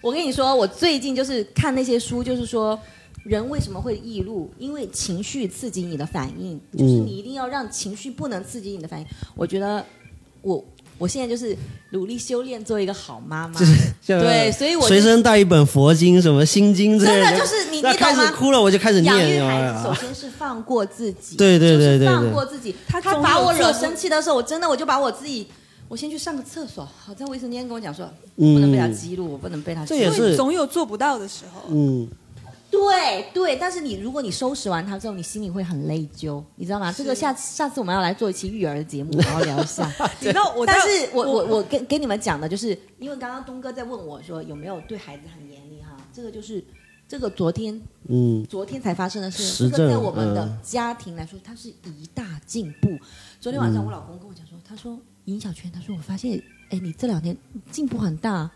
[0.00, 2.78] 我跟你说，我最近就是看那些书，就是说
[3.28, 9.06] 人为什么会易怒，因为情绪刺激你的反应，就是你一定要让情绪不能刺激你的反应。
[9.36, 9.84] 我觉得
[10.40, 10.64] 我
[10.96, 11.56] 我现在就是
[11.90, 13.60] 努力修炼做一个好妈妈，
[14.06, 18.14] 对，所以我随身带一本佛经，什么心经之类真的就是你你开？
[18.14, 19.46] 始哭了，我就开始养育念。
[19.46, 22.74] 孩子，首啊先是放过自己，对对对对放过自己。
[22.88, 25.46] 他他把我惹生气的时候，我真的我就把我自己，
[25.86, 26.84] 我先去上个厕所。
[26.84, 29.84] 好在卫生间跟我讲说，嗯不能被他激怒，我不能被他。
[29.84, 31.62] 这也是总有做不到的时候。
[31.70, 32.08] 嗯，
[32.70, 36.92] 对对，但是你如果你收拾完它之后，你心里会很内疚，你知道吗？
[36.92, 39.90] 这个下下次我们要来做一期育儿的节目，好好聊一下。
[40.20, 46.62] 你知道我，但是我我我跟跟你们讲的就是，因为刚刚东哥在问我说有没有对孩子很严厉哈，这个就是
[47.08, 52.98] 这个昨天嗯昨天才发生的事，实证这个在我们的嗯家庭来说，它是一大进步。
[53.40, 56.38] 昨天晚上我老公跟我讲说，他说尹小圈，他说我发现，
[56.68, 57.34] 哎，你这两天
[57.70, 58.50] 进步很大。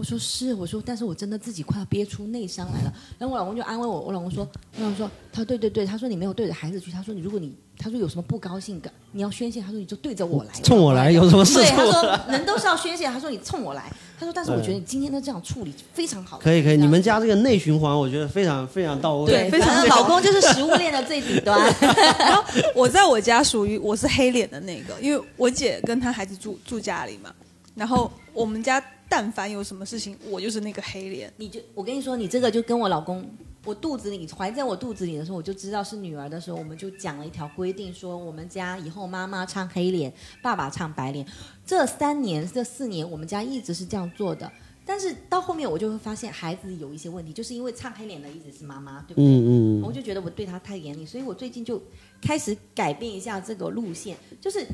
[0.00, 2.92] 我说是，我说，但是我真的自己快要憋出内伤来了。
[3.18, 4.48] 然后我老公就安慰我，我老公说，
[4.78, 19.30] 我老公说，他说对对对，他说你没有对着孩子去，他说你如果你，他说有什么不高兴的，你要宣泄，他说你就对着我来，冲我来有什么事对，他说人都是要宣泄，他说你冲我来，他说但是我觉得你今天的这样处理非常好，可以可以，你们家这个内循环，我觉得非常非常到位。
[19.30, 21.60] 对，非常反正老公就是食物链的最底端。
[22.18, 22.42] 然后
[22.74, 27.30] 我在我家属于我是黑脸的那个，因为我姐跟她孩子住住家里嘛，
[27.74, 31.30] 然后我们家但凡有什么事情，我就是那个黑脸。
[31.36, 33.28] 你就我跟你说，你这个就跟我老公，
[33.64, 41.26] 我肚子里怀在我肚子里的时候，我就知道是女儿的时候，我们就讲了一条规定，说我们家以后妈妈唱黑脸，爸爸唱白脸。
[41.66, 44.50] 这三年这四年，我们家一直是这样做的。
[44.86, 49.24] 但是到后面我就会发现孩子有一些问题，就是因为唱黑脸的一直是妈妈，对不对？
[49.24, 51.80] 嗯嗯我就觉得我对他太严厉，所以我最近就
[52.22, 54.64] 开始改变一下这个路线，就是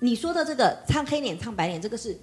[0.00, 2.18] 你说的这个唱黑脸唱白脸，这个是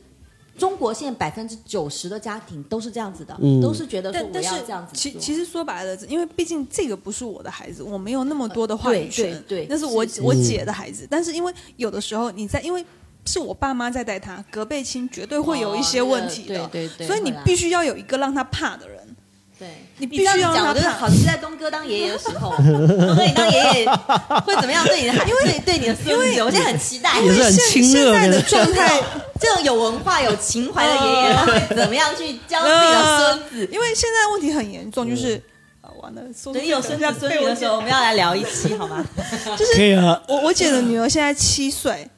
[0.57, 3.59] 中国现在百分之九十的家庭都是这样子的，嗯。
[3.61, 10.21] 都是觉得说我但但是要这样子其其实说白了，因为毕竟这个不是我的孩子，我没有那么多的话语权，对对对那是我是是。
[10.21, 11.07] 我姐的孩子。
[11.09, 12.85] 但是因为有的时候你在，因为
[13.25, 18.92] 是我爸妈在带他，隔辈亲绝对会有一些问题的，哦对对对，所以你必须要有一个让他怕的人。
[19.57, 19.67] 对。
[19.97, 20.73] 你必须要讲，我。
[20.73, 23.89] 觉得好期待东哥当爷爷的时候，东哥你当爷爷
[24.45, 27.19] 会怎么样对你的孩，因为对你的孙子，我现在很期待。
[27.21, 28.41] 因为现现在的的。
[28.49, 29.01] 状态，
[29.39, 33.69] 这种有文化、有情怀的爷爷，他会怎么样去教自己的孙子？
[33.71, 35.41] 因为现在问题很严重，就是
[35.81, 39.05] 啊，完了，说等你有孙子孙女的时候，我们要来聊一期好吗？
[39.75, 42.09] 可以啊，我我姐的女儿现在七岁，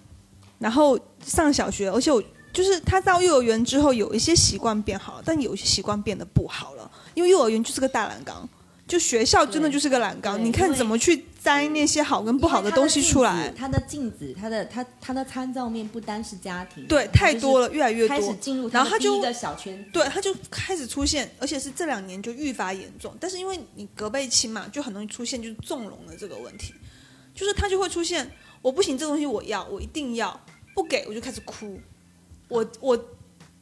[0.60, 2.22] 然后上小学，而且我
[2.54, 8.48] 就是她到幼儿园之后有一些习惯变好了，但有一些习惯变得不好了，因为幼儿园就是个大染缸，
[8.88, 18.36] 就学校真的就是个染缸，你看怎么去摘那些好跟不好的东西出来，他的镜子，他的他他的参照面不单是家庭，对，太多了，越来越开始多。
[18.36, 23.16] 进入然后他就一个小圈子，对，他就开始出现，而且是这两年就愈发严重。
[23.20, 26.74] 但是因为你隔辈亲嘛，就很容易出现就是纵容的这个问题，
[27.34, 28.30] 就是他就会出现，
[28.62, 30.40] 我不行，这个东西我要，我一定要，
[30.74, 31.80] 不给我就开始哭。
[32.48, 32.96] 我我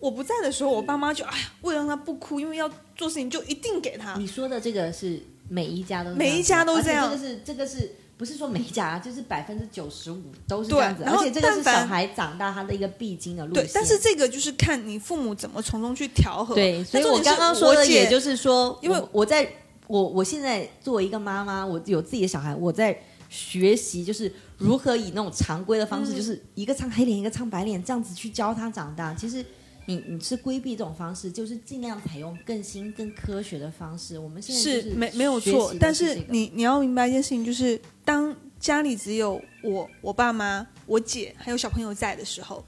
[0.03, 4.15] 我不在的时候，我爸妈就哎呀，为了让他不哭，因为要做事情就一定给他。
[4.17, 8.99] 你说的这个是每一家都是每一家都这样这个是这个是不是说每一家啊？
[8.99, 16.53] 就是百分之九十五都是这样子，而且这个是小孩长大他的一个必经的路线。，对但是这个就是看你父母怎么从中去调和。
[16.53, 19.49] 对，所以我刚刚说的也就是说，因为我我在
[19.87, 29.13] 我我现在作为一个妈妈，我有自己的小孩，我在学习就是如何以那种常规的方式，嗯就是一个唱黑脸，一个唱白脸，这样子去教他长大。
[29.13, 29.43] 其实
[29.85, 34.17] 你你是规避这种方式，就是尽量采用更新、更科学的方式。
[34.17, 42.65] 我们现在就是没没有错但是你你要明白一件事情，就是当家里只有我、我爸妈、我姐还有小朋友在的时候，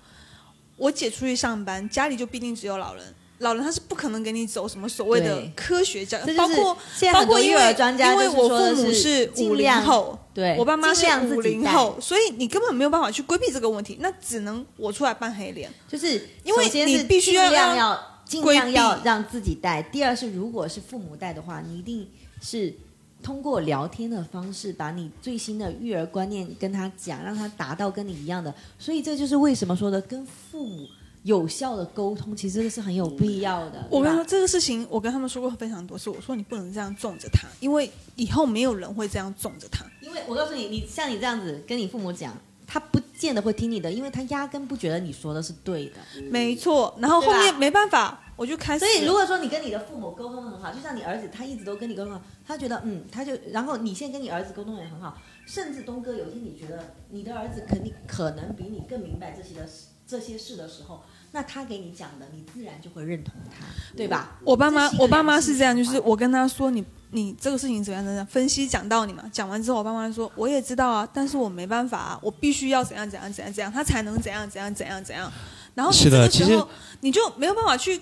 [0.78, 3.04] 我姐出去上班，家里就必定只有老人。
[3.40, 6.78] 老人他是不可能给你走什么所谓的科学教育，这就是包括
[7.14, 15.70] 包括因为儿专家因为我父母是是五零后，对，我爸妈是五零后，所以你根本没有办法去规避这个问题，那只能我出来扮黑脸。
[15.88, 19.82] 就是因为你必须要尽量要尽量要让自己带。
[19.84, 22.08] 第二是，如果是父母带的话，你一定
[22.42, 22.74] 是
[23.22, 28.54] 通过聊天的方式，把你最新的育儿观念跟他讲，让他达到跟你一样的。
[28.80, 30.88] 所以这就是为什么说的跟父母
[31.26, 33.86] 有效的沟通，其实这个是很有必要的。
[33.92, 36.10] 我跟你说这个事情，我跟他们说过非常多次。
[36.10, 39.86] 我说你不能这样纵着他，因为以后没有人会这样纵着他。
[40.02, 42.34] 因为我告诉你，你像你这样子跟你父母讲。
[42.68, 45.98] 他不见得会听你的，因为他压根不觉得你说的是对的。
[46.32, 48.84] 没错，然后后面没办法，我就开始。
[48.84, 55.16] 所以如果说你跟你的父母沟通得很好，就像你儿子，他一直都跟你沟通很好，他觉得嗯，他就然后你现在跟你儿子沟通也很好，
[55.46, 63.66] 甚至东哥有一天你觉得你的儿子肯定可能比你更明白这些的事这些事的时候，那他给你讲的，你自然就会认同他，
[63.98, 64.40] 对吧？
[64.44, 69.24] 我爸妈我爸妈是这样，就是我跟他说你你这个事情怎么样怎样，分析讲道理嘛。
[69.32, 75.32] 讲完之后，我爸妈说我也知道啊，但是我没办法啊，我必须要怎样怎样怎样怎样，他才能怎样怎样怎样怎样。
[75.74, 76.70] 然后你这个时候
[77.02, 78.00] 你就没有办法去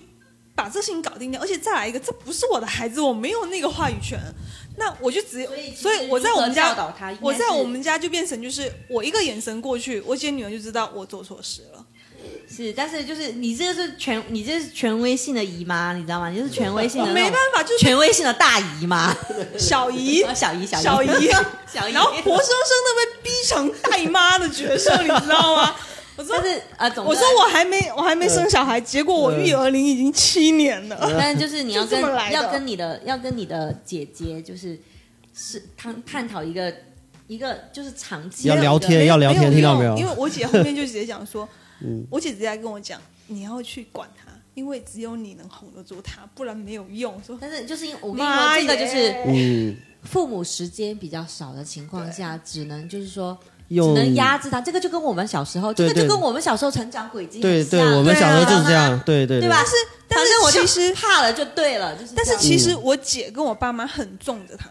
[0.54, 4.20] 把这事情搞定掉，而且再来一个，这不是我的孩子，我没有那个话语权。
[4.76, 6.76] 那我就只有所以，我在我们家，
[7.22, 11.86] 我在我们家就变成就是我一个眼神过去，我姐女儿就知道我做错事了。
[12.56, 16.30] 是，但是就是你这个是权，你这是权威性的姨妈，你知道吗？
[16.30, 19.16] 你这是权威性的没办法，就是权威性的大姨妈，
[19.58, 21.30] 小姨， 小姨，小姨，小姨。
[21.74, 25.76] 小姨，然后活生生的被逼成大姨妈的角色，你知道吗？
[26.16, 30.96] 我说但是啊，总我说我还没我还没生小孩，结果我育儿龄已经七年了。
[31.18, 32.00] 但是就是你要跟
[32.32, 34.80] 要跟你的要跟你的姐姐就是
[35.34, 36.72] 是探探讨一个
[37.26, 39.98] 一个就是长期要的聊天要聊天没听到没有？
[39.98, 41.50] 因为我姐后面就直接讲说，
[42.10, 47.22] 我姐直接跟我讲，你要去管他，因为只有你能哄得住他，不然没有用。
[47.24, 53.38] 说但是就是因为我跟你妈说，这个就是父母时间比较少的情况下，只能就是说。
[53.70, 59.56] 只能压制他，这个就跟我们小时候，这对对个就跟我们小时候成长轨迹对对，很像我们小时候就是这对啊样，对对对吧？
[59.56, 59.72] 但是
[60.08, 62.12] 但是我其实怕了就对了，就是。
[62.16, 64.70] 但是其实我姐跟我爸妈很重着他，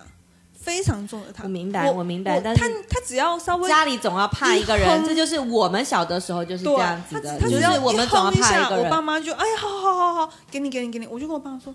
[0.62, 1.42] 非常重的他。
[1.42, 9.02] 我明白我明白但他是他他只要稍微家里总要怕一个人，哼这就是我们小的时候就是这样子的，他只要就是我们一总要哼一下，怕一个我爸。
[9.02, 11.74] 妈就哎呀，好好好好，给你给你给你，我就跟我爸妈说，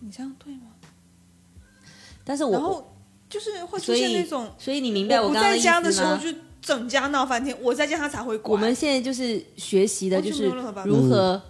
[0.00, 0.66] 你这样对吗？
[2.22, 2.94] 但是我然后
[3.28, 6.18] 就是会出现那种，所以你明白我不刚刚意在家的思吗？
[6.18, 8.52] 时候就整家闹翻天，我在家他才会乖。
[8.52, 10.50] 我们现在就是学习的，就是
[10.84, 11.42] 如何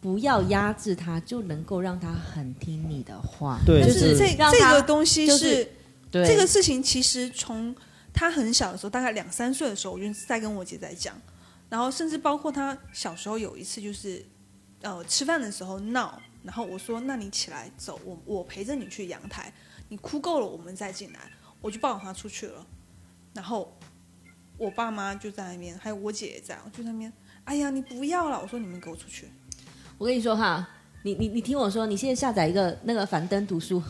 [0.00, 3.58] 不要压制他，就能够让他很听你的话。
[3.66, 5.72] 对就是这这个东西就是是
[6.10, 7.74] 这个事情，其实从
[8.12, 11.14] 他很小的时候，大概两三岁的时候，我就在跟我姐在讲。
[11.68, 14.24] 然后甚至包括他小时候有一次就是，
[14.82, 19.52] 呃，吃饭的时候闹，然后我说那你起来走，我我陪着你去阳台，
[19.88, 21.20] 你哭够了我们再进来，
[21.60, 22.12] 我就抱着他。
[22.12, 22.66] 出去了，
[23.32, 23.72] 然后
[24.58, 27.12] 我爸妈就在那边，还有我姐也在，就在那边，
[27.44, 29.30] 哎呀你不要了，我说你们给我出去，
[29.96, 30.68] 我跟你说哈，
[31.04, 33.80] 你你你听我说，你现在下载一个那个樊登读书，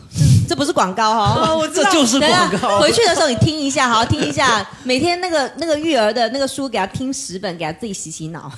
[0.47, 2.79] 这不是广告哈、哦，我知道，这就是等下广告。
[2.79, 8.51] 回去的时候你听一下，好好听一下，每天那个那个育儿的那个书给他听十本，给他自己洗洗脑。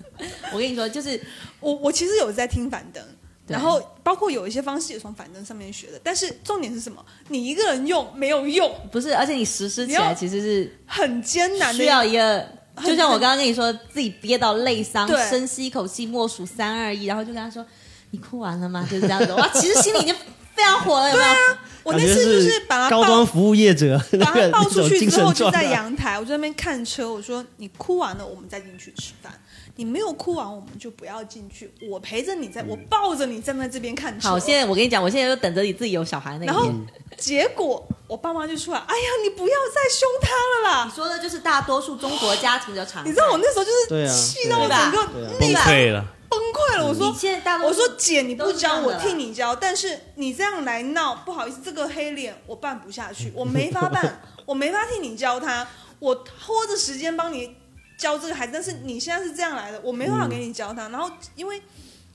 [0.52, 1.20] 我跟你说，就是
[1.60, 3.02] 我我其实有在听反灯，
[3.46, 7.04] 然后包括有一些方式也从反灯上面学的，但是重点是什么？
[7.28, 12.46] 你一个人用没有用，不是，而且你实施起来其实是很艰难的，需要一个，
[12.84, 17.64] 就像我刚刚跟你说，自己憋到泪伤，深吸一口气，默数三二一，然后就跟他说
[18.10, 19.32] ：“你哭完了吗？”就是这样子。
[19.34, 20.14] 哇，其实心里已经
[20.60, 21.56] 非常火了，有没有？
[21.82, 25.64] 我那次就是把他高端服务业者把个他抱出去之后就在。
[25.64, 29.32] 阳台，我在那边看车，我说你哭完了我们再进去吃饭。
[29.76, 31.72] 你没有哭完，我们就不要进去。
[31.88, 34.28] 我陪着你在，我抱着你站在这边看车。
[34.28, 36.70] 好，现在我跟你讲，我现在就等着你自己有小孩那一然后。
[37.16, 40.84] 结果我爸妈就出来，哎呀，你不要再凶他了啦！
[40.84, 43.08] 你说的就是大多数中国家庭的常态。
[43.08, 46.04] 你知道我那时候就是对啊气到我整个对啊崩溃了。
[46.30, 46.86] 崩溃了。
[46.86, 55.68] 我说现在大我说姐，你不教我替你教，但是你这样来闹，不好意思，这个黑脸我办不下去，我没法办， 我没法替你教他，
[55.98, 57.56] 我拖着时间帮你
[57.98, 60.88] 教这个孩子，但是你现在是这样来的，我没办法给你教他。
[60.88, 61.60] 然后因为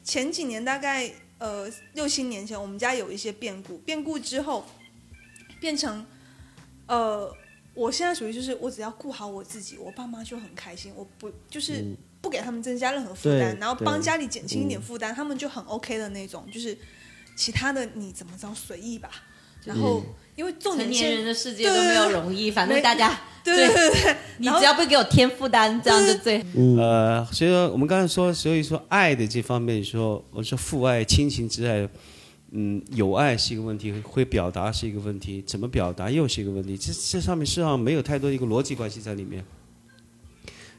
[0.03, 4.65] 前几年大概呃六七年前，我们家有一些变故，变故之后
[5.59, 6.05] 变成
[6.87, 7.35] 呃。
[7.77, 10.93] 我现在属于就是我只要顾好我自己，我爸妈就很开心。
[10.95, 16.43] 我不就是嗯不给他们增加任何负担，然后帮家里减轻一点嗯负担，他们就很 OK 的那种。
[16.51, 16.75] 就是
[17.35, 19.11] 其他的你怎么着随意吧。
[19.63, 20.03] 然后
[20.35, 31.87] 因为重成年人的世界都没有容易，反正大家对对对对，你只要不给我添负担，这样就最嗯，呃，所以说我们刚才说，所以说爱的这方面说，我说父爱、亲情之爱，
[32.51, 36.75] 嗯，有爱是一个问题，会表达是一个问题，怎么表达又是一个问题。
[36.75, 39.43] 这这上面实际上没有太多一个逻辑关系在里面。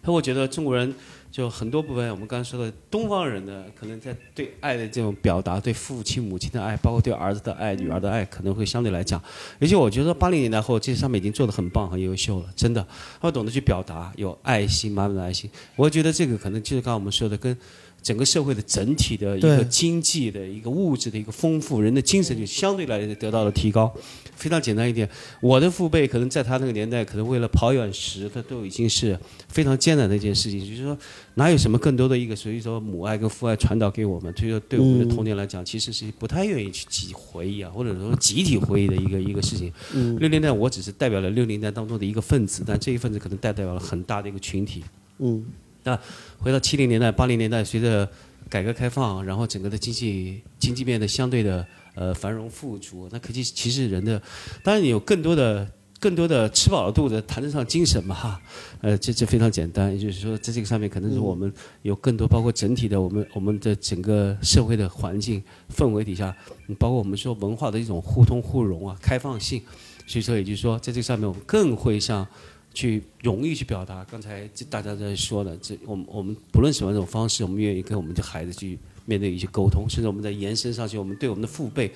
[0.06, 0.94] 那我觉得中国人
[1.32, 9.20] 就很多部分，我们刚才说的东方人呢，可能在对爱的这种表达，对父亲、母亲的爱，包括对儿子的爱、女儿的爱，可能会相对来讲，
[9.60, 12.80] 而且我觉得八零年代后，这上面已经做得很棒、很优秀了，真的，
[13.20, 15.50] 他们懂得去表达，有爱心，满满的爱心。
[15.74, 17.54] 我觉得这个可能就是刚刚我们说的，跟
[18.06, 23.92] 整个社会的整体的一个经济的一个物质的一个丰富，人的精神就相对来得到了提高。
[24.36, 25.08] 非常简单一点，
[25.40, 30.60] 我的父辈可能在他那个年代，可能为了跑远食，他都已经是非常艰难的一件事情。
[30.60, 30.96] 就是说，
[31.34, 39.72] 哪有什么更多的一个，所以说母爱跟父爱传导给我们，所以说对我们的童年来讲，其实是不太愿意去集回忆啊，或者说集体回忆的一个一个事情。
[40.20, 44.84] 六零代我只是代表了六零代当中的一个分子，但这一份子可能代表了很大的一个群体。
[45.18, 45.44] 嗯，
[45.86, 45.96] 那
[46.40, 48.10] 回到七零年代、八零年代，随着
[48.50, 51.64] 改革开放，然后整个的经济经济变得相对的
[51.94, 54.20] 呃繁荣富足，那可惜其实人的，
[54.64, 55.64] 当然你有更多的
[56.00, 58.40] 更多的吃饱了肚子，谈得上精神嘛哈，
[58.80, 65.40] 呃这这非常简单，也就是说在这个上面可能是我们有更多包括整体的我们我们的整个社会的环境
[65.72, 66.36] 氛围底下，
[66.80, 69.62] 包括我们说文化的一种互通互融啊、开放性，
[70.04, 72.26] 所以说也就是说在这个上面我们更会像。
[72.76, 74.04] 去容易去表达。
[74.04, 81.90] 刚才这大家在说的，这我们我们不论什么样一种方式，我们愿意跟我们的孩子去面对一些沟通，甚至我们在延伸上去，我们对我们的父辈，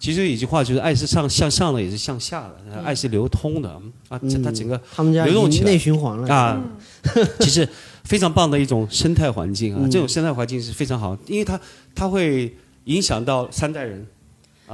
[0.00, 6.60] 其实有一句话就是爱是上向上的，也是向下的，爱是流通的啊，这它整个他们家已流动起来经内循环了啊，
[7.38, 7.68] 其实
[8.02, 11.60] 非常棒的一种生态环境啊，嗯这种生态环境是非常好，因为它
[11.94, 12.52] 它会
[12.86, 14.04] 影响到三代人。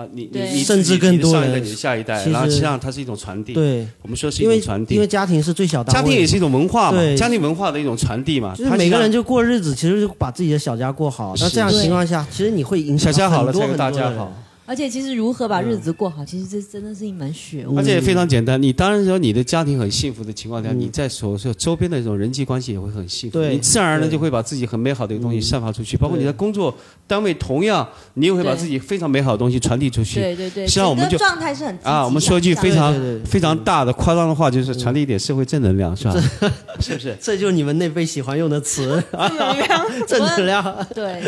[0.01, 3.53] 啊，你你你甚至更多人你的上一代，你的下一代，然后实际上它是一种传递。
[3.53, 5.07] 对，我们说是一因为种传递因为。
[5.07, 8.55] 家庭是最小单位，家庭也是一种文化嘛，家庭文化的一种传递嘛。
[8.55, 11.35] 就是每个人就过日子，其实就把自己的小家过好。
[11.39, 14.33] 那这样情况下，其实你会影响小家好了很多才有大很多人家好。
[14.71, 17.77] 而且其实如何把日子过好，其实这真的是一门学问。
[17.77, 20.79] 而且也非常简单，你当然说你的家庭很幸福的情况下，嗯。
[20.79, 23.53] 你在所说周边的这种人际关系也会很幸福，对。
[23.53, 25.43] 你自然而然就会把自己很美好的一个东西嗯。
[25.43, 26.73] 散发出去，包括你在工作
[27.09, 27.85] 单位，同样
[28.15, 30.21] 你也会把自己非常美好的东西传递出去。
[30.21, 32.95] 对对对，实际上我们就状态是很啊，我们说一句非常
[33.25, 36.15] 非常大的夸张的话，就是传递一点社会正能量，是吧？
[36.79, 37.19] 是不是？
[37.21, 39.03] 这就是你们那辈喜欢用的词，
[40.07, 40.87] 正能量。
[40.95, 41.21] 对，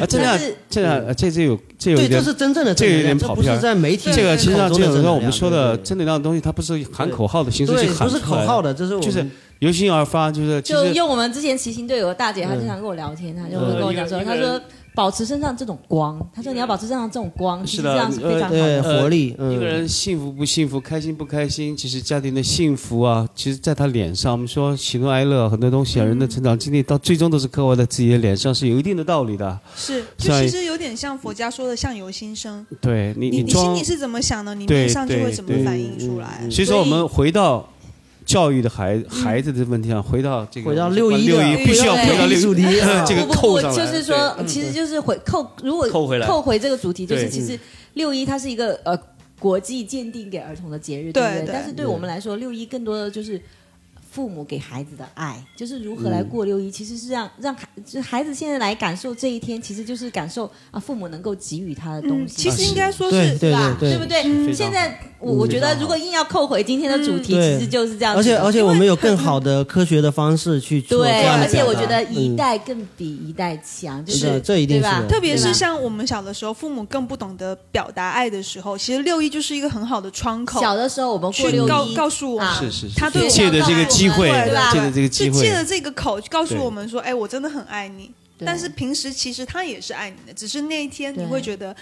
[0.00, 0.38] 啊，这样
[0.70, 9.26] 这样呃这这有这有一对，这是真正的这有正能量，这不点跑偏是在媒体这个其实际上口中的正能量这个跟我们说的对对正能量的东西，它不是喊口号的形式对去喊不是出来的口号的，这是就是
[9.58, 14.60] 由心而发，就是就用我们之前骑行队有个大姐，她经常跟我聊天，她就会跟我讲说，她说
[14.94, 18.82] 保持身上这种光，他说你要保持身上这种光，其实是的这样是非常好对的。
[18.82, 24.32] 活力，一个嗯，人幸福不幸福，开心不开心，其实家庭的幸福啊，其实在他脸上。
[24.32, 29.58] 我们说喜怒哀乐很多东西啊，人的成长经历到最终都是刻画在自己的脸上，是有一定的道理的。
[29.74, 36.48] 是，就其实有点像佛家说的相由心生，对你，你你心里是怎么想的，你对面上就会怎么反映出来。
[36.50, 37.66] 所以说，我们回到
[38.24, 43.76] 教育的孩孩子的问题上，回到这个回到六一的六一，必须要回到六主题啊 这个不不不，扣上来。
[43.76, 47.58] 就是说，其实就是回扣，如果扣回来扣回这个主题，就是其实
[47.94, 48.98] 六一它是一个呃
[49.38, 51.46] 国际鉴定给儿童的节日，对不对？
[51.46, 53.40] 对但是对我们来说，六一更多的就是。
[54.12, 62.42] 父母给孩子的爱，就是如何来过六一，其实是让让孩，就孩子现在来感受这一天，其实就是感受啊，父母能够给予他的东嗯，西。
[62.42, 63.74] 其实应该说是对对吧？
[63.80, 64.22] 对不对？
[64.52, 67.56] 现在我我觉得，如果硬要扣回今天的主题，对。
[67.58, 68.22] 其实就是这样子而。
[68.22, 75.00] 且而且我们有更 好的科学的方式去做对，而且我觉得一嗯代更比一代强，就是的这一定对吧？
[75.00, 88.10] 是特别是像我们小的时候，父母更不懂得表达爱的时候，其实六一就是一个很好的窗口，小的时候我们过去六一，告告诉我是是是，他对我借的这个机会，对吧借着这个机会，就借着这个口告诉我们说，哎，我真的很爱你。
[88.44, 91.74] 但是平时其实他也是爱你的，只是那一天你会觉得，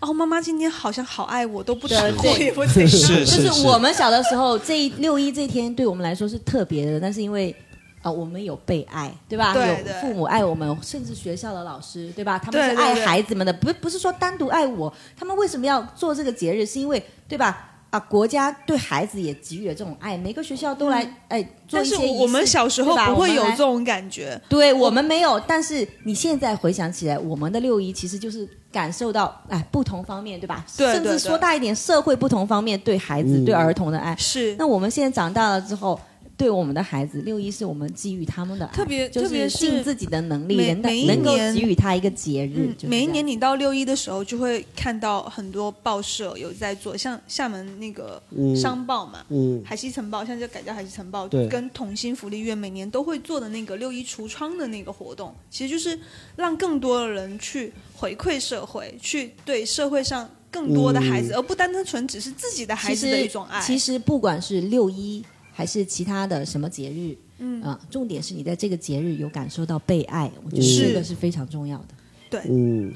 [0.00, 2.90] 哦，妈妈今天好像好爱我，都不对吃对苦也 不怎样。
[2.90, 7.54] 是就是是我们小的时候，这一六一这天对我们来说是特别的，但是因为。
[8.02, 9.52] 啊、我们有被爱，对吧？
[9.52, 12.38] 有父母爱我们，甚至学校的老师，对吧？
[12.38, 14.92] 他们是爱孩子们的，不不是说单独爱我。
[15.18, 16.64] 他们为什么要做这个节日？
[16.64, 17.75] 是因为，对吧？
[17.90, 30.64] 啊，国家对孩子也给予了这种爱，每个学校都来，哎，做但是一些仪式我们小时候不会有这种感觉，对我们没有，但是你现在回想起来，我们的六一其实就是感受到哎不同方面，对吧？
[30.66, 33.44] 甚至对甚至说大一点，社会不同方面对孩子、嗯。
[33.44, 34.14] 对儿童的爱。
[34.16, 34.54] 是。
[34.58, 35.98] 那我们现在长大了之后，
[36.36, 42.74] 对我们的孩子，六一是我们给予他们的爱，特别特别是尽自己的能力，能每每一能够年给予他一个节日。
[42.82, 55.98] 嗯，每一年你到六一的时候，就会看到很多报社有在做，像厦门那个嗯商报嘛，嗯海西晨报，现在就改叫海西晨报，对跟同心福利院每年都会做的那个六一橱窗的那个活动，其实就是
[56.36, 63.58] 让更多的人去回馈社会，去对社会上更多的孩子，而不单单纯只是自己的孩子的一种爱。
[63.62, 65.24] 其实不管是六一
[65.56, 71.86] 还是其他的什么节日，嗯啊，重点是你在这个节日有感受到被爱，我觉得这个是非常重要的。
[72.28, 72.92] 对，嗯，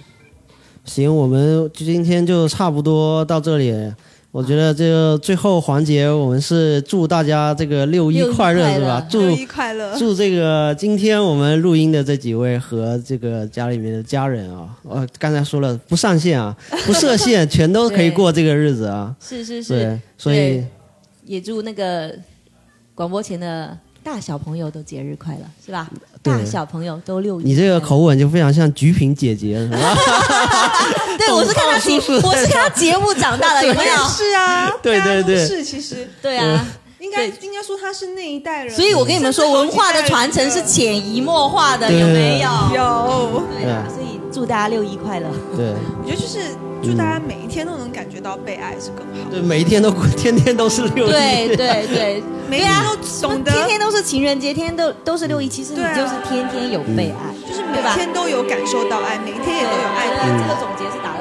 [0.84, 3.72] 行，我们今天就差不多到这里。
[4.30, 9.06] 我觉得这个最后环节，我们是祝大家这个六一快乐，快乐是吧？
[9.10, 9.98] 祝六一快乐！
[9.98, 16.54] 祝这个今天我们录音的这几位和这个家里面的家人啊，呃，刚才说了不上线啊，
[16.86, 19.16] 不设限，全都可以过这个日子啊。
[19.18, 20.62] 是是是，，所以
[21.24, 22.16] 也祝那个
[23.00, 23.74] 广播前的
[24.04, 25.88] 大小朋友都节日快乐，是吧？
[26.22, 27.44] 大小朋友都六一。
[27.44, 29.96] 你这个口，吻就非常像菊萍姐姐，是吧？
[31.16, 33.94] 对我是看他节，我是看他 节目长大的，有没有？
[34.06, 36.62] 是啊，对对对是其实对啊，
[36.98, 42.50] 应该应该说他是那一代人，所以我跟你们说，文化的传承是潜移默化的，有没有？
[42.76, 43.42] 有。
[43.58, 45.26] 对啊，所以祝大家六一快乐。
[45.56, 45.74] 对。
[46.02, 46.38] 我觉得就是
[46.82, 51.10] 祝大家每一天都能感觉到被爱是更好，对，每一天都天天都是六一。
[51.10, 52.96] 对对对，每一天都
[53.28, 57.94] 懂得，天天都是情人节，天天都都是六一，其实你就是天天有被爱，就是每对吧？
[57.94, 61.19] 天都有感受到爱，每一天也都有爱这个总结是打得